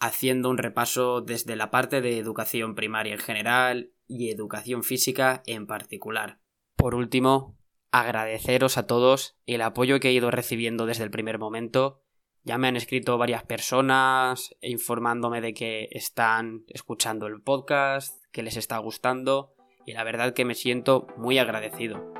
haciendo 0.00 0.48
un 0.50 0.58
repaso 0.58 1.20
desde 1.20 1.56
la 1.56 1.70
parte 1.70 2.00
de 2.00 2.18
educación 2.18 2.74
primaria 2.74 3.12
en 3.12 3.20
general 3.20 3.92
y 4.06 4.30
educación 4.30 4.82
física 4.82 5.42
en 5.46 5.66
particular. 5.66 6.40
Por 6.76 6.94
último, 6.94 7.58
agradeceros 7.92 8.78
a 8.78 8.86
todos 8.86 9.36
el 9.46 9.62
apoyo 9.62 10.00
que 10.00 10.08
he 10.08 10.12
ido 10.12 10.30
recibiendo 10.30 10.86
desde 10.86 11.04
el 11.04 11.10
primer 11.10 11.38
momento. 11.38 12.02
Ya 12.42 12.56
me 12.56 12.68
han 12.68 12.76
escrito 12.76 13.18
varias 13.18 13.44
personas 13.44 14.56
informándome 14.62 15.42
de 15.42 15.52
que 15.52 15.88
están 15.92 16.64
escuchando 16.68 17.26
el 17.26 17.42
podcast, 17.42 18.24
que 18.32 18.42
les 18.42 18.56
está 18.56 18.78
gustando 18.78 19.54
y 19.84 19.92
la 19.92 20.04
verdad 20.04 20.32
que 20.32 20.46
me 20.46 20.54
siento 20.54 21.06
muy 21.18 21.38
agradecido. 21.38 22.14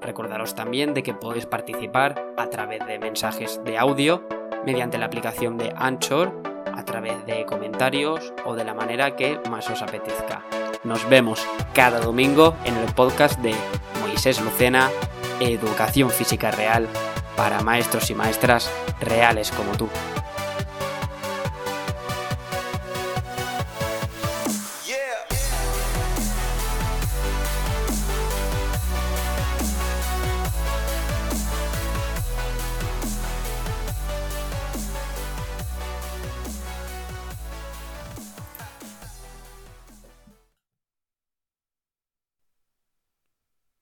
Recordaros 0.00 0.56
también 0.56 0.94
de 0.94 1.04
que 1.04 1.14
podéis 1.14 1.46
participar 1.46 2.34
a 2.36 2.50
través 2.50 2.84
de 2.86 2.98
mensajes 2.98 3.60
de 3.64 3.78
audio 3.78 4.26
mediante 4.66 4.98
la 4.98 5.06
aplicación 5.06 5.58
de 5.58 5.72
Anchor, 5.76 6.51
a 6.74 6.84
través 6.84 7.24
de 7.26 7.44
comentarios 7.44 8.32
o 8.44 8.54
de 8.54 8.64
la 8.64 8.74
manera 8.74 9.16
que 9.16 9.40
más 9.50 9.68
os 9.70 9.82
apetezca. 9.82 10.44
Nos 10.84 11.08
vemos 11.08 11.46
cada 11.74 12.00
domingo 12.00 12.56
en 12.64 12.76
el 12.76 12.92
podcast 12.94 13.38
de 13.40 13.54
Moisés 14.00 14.40
Lucena, 14.40 14.90
Educación 15.40 16.10
Física 16.10 16.50
Real 16.50 16.88
para 17.36 17.62
maestros 17.62 18.10
y 18.10 18.14
maestras 18.14 18.70
reales 19.00 19.50
como 19.50 19.72
tú. 19.72 19.88